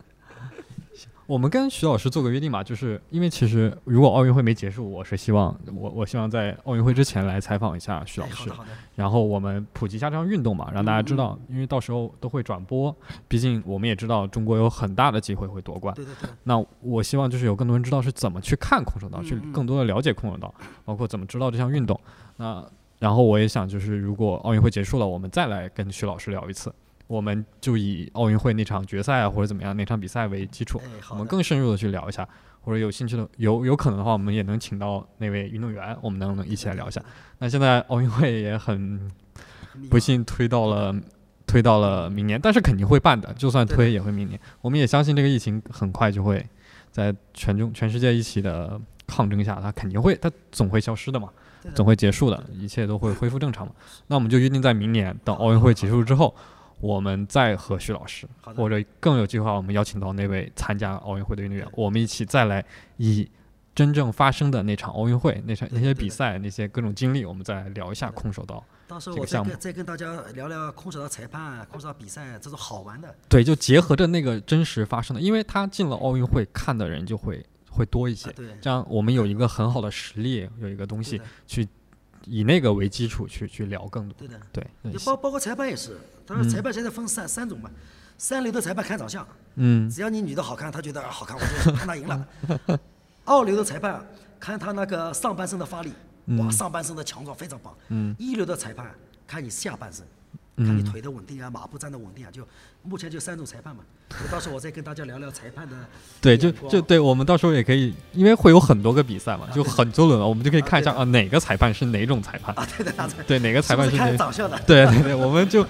[1.26, 8.50] 我们跟徐老师做个约定吧，就是因为其实如果奥运会没结束，我是希望我我希望在奥运会之前来采访一下徐老师
[8.94, 12.94] 然后我们普及一下这项运动嘛，让大家知道，因为到时候都会转播，
[13.26, 15.94] 毕竟我们也知道中国有很大的机会会夺冠。
[15.94, 16.28] 对对对。
[16.42, 21.98] 那我希望就是有更多人知道是怎么去看空手道，去更多的了解空手道，包括怎么知道这项运动。
[22.36, 22.64] 那
[23.04, 26.74] 然后我也想就是如果奥运会结束了，我们再来跟徐老师聊一次。
[27.06, 31.26] 我们就以奥运会那场决赛啊，或者怎么样那场比赛为基础，哎，我们。
[31.26, 32.26] 更深入的去聊一下，
[32.62, 36.98] 或者有兴趣的有有可能的话，我们也能请到那位运动员，我们能不能一起来聊一下。
[37.40, 38.98] 那现在奥运会也很
[39.90, 40.94] 不幸推到了
[41.46, 44.40] 推到了明年，但是肯定会办的，就算推也会明年。
[44.62, 46.42] 我们也相信这个疫情很快就会
[46.90, 51.28] 在全中全世界一起的抗争下，它肯定会它总会消失的嘛，
[51.74, 53.72] 总会结束的，一切都会 恢复正常嘛。
[54.08, 56.34] 那我们就约定在明年等奥运会结束之后。
[56.80, 62.62] 我们再和徐老师，或者更有计划，我们邀请到那位参加奥运会的运动员，我们一起再来
[62.98, 63.26] 以
[63.74, 68.62] 真正发生的那场奥运会、那场那些比赛、那些各种经历，我们再来聊一下空手道。
[68.86, 73.14] 到时候这个项目我再跟再跟大家聊聊空手道裁判、空手道比赛这种好玩的。
[73.30, 77.42] 对，就结合着那个真实发生的，因为他进了奥运会，看的人就会
[77.74, 78.32] 会多一些啊，。
[78.36, 81.66] 对，这样我们有一个很好的实力，有一个东西去
[82.24, 84.14] 以那个为基础去去聊更多。
[84.18, 84.40] 对的。
[84.52, 87.70] 对，对包包括裁判也是，他说裁判现在分三三种嘛，
[88.16, 89.26] 三流的裁判看长相，
[89.56, 92.28] 嗯只要你女的好看，他觉得啊好看，我就看他赢了。
[93.26, 94.06] 二流的裁判
[94.38, 95.92] 看他那个上半身的发力，
[96.38, 97.74] 哇，上半身的强壮非常棒。
[97.88, 98.94] 嗯一流的裁判
[99.26, 100.08] 看你下半身，嗯
[100.56, 102.46] 看你腿的稳定啊，马步站的稳定啊，就
[102.82, 103.82] 目前就三种裁判嘛。
[104.10, 105.74] 我到时候我再跟大家聊聊裁判的
[106.20, 112.92] 对，就就对，我们到时候也可以，因为会有很多个比赛嘛，就很多轮，我们就可以看一下啊哪个裁判是哪种裁判，啊，对
[113.26, 114.58] 对，哪个裁判是哪看长相的。
[114.66, 115.66] 对对对，我们就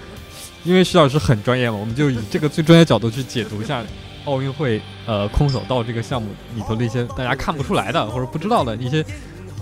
[0.63, 3.83] 因为徐老师很专业嘛，我们就以这个最专业角度去解读一下
[4.25, 9.03] 奥运会呃空手道这个项目里头的一些大家看不出来的或者不知道的一些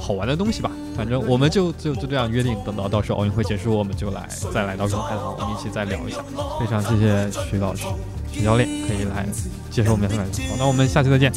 [0.04, 0.70] 好玩的东西吧。
[0.96, 6.18] 反正我们就就就这样约定，等到到时候奥运会结束，我们就来再来到永海，我们一起再聊一下。
[6.60, 7.86] 非常谢谢徐老师、
[8.32, 9.26] 徐教练可以来
[9.72, 10.26] 接受我们的采访。
[10.50, 11.32] 好，那我们下期再见，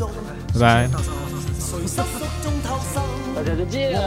[0.53, 0.89] 拜拜。
[3.35, 4.01] 大家再见，我，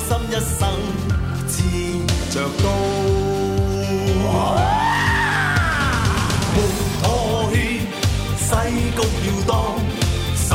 [0.00, 0.58] 心一生
[1.46, 1.52] 持
[2.32, 2.79] 着。
[6.56, 6.58] 無
[7.02, 7.04] 妥
[7.52, 7.56] 协，
[8.38, 8.48] 世
[8.96, 9.50] 局摇荡，
[10.34, 10.50] 什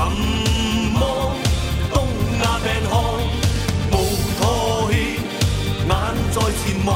[0.94, 0.98] 么
[1.94, 1.96] 东
[2.42, 2.94] 亚病漢，
[3.92, 3.94] 無
[4.40, 4.42] 妥
[4.92, 4.94] 协。
[5.88, 5.92] 眼
[6.34, 6.90] 在前望，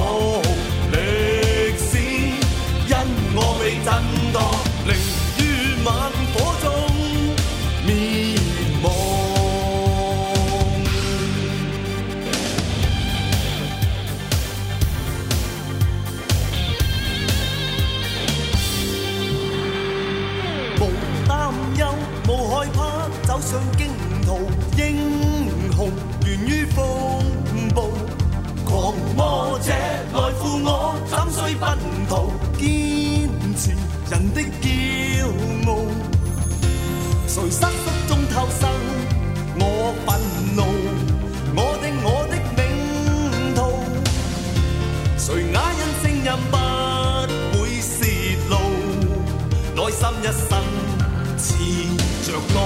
[26.76, 26.80] 风
[27.74, 27.90] 暴。
[28.66, 31.64] 狂魔者來赴我，斬碎奔
[32.08, 32.62] 逃，堅
[33.58, 33.62] 持
[34.12, 34.66] 人的驕
[35.68, 35.70] 傲。
[37.28, 38.62] 誰失足中偷生？
[39.62, 39.64] 我
[40.06, 40.08] 憤
[40.56, 40.62] 怒，
[41.56, 42.60] 我的我的命
[43.56, 43.58] 途。
[45.18, 46.54] 誰啞忍声音不
[47.58, 47.98] 會泄
[48.50, 48.54] 露？
[49.76, 50.50] 內心一生
[51.38, 51.46] 持
[52.26, 52.58] 着刀。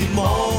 [0.00, 0.49] 寂寞。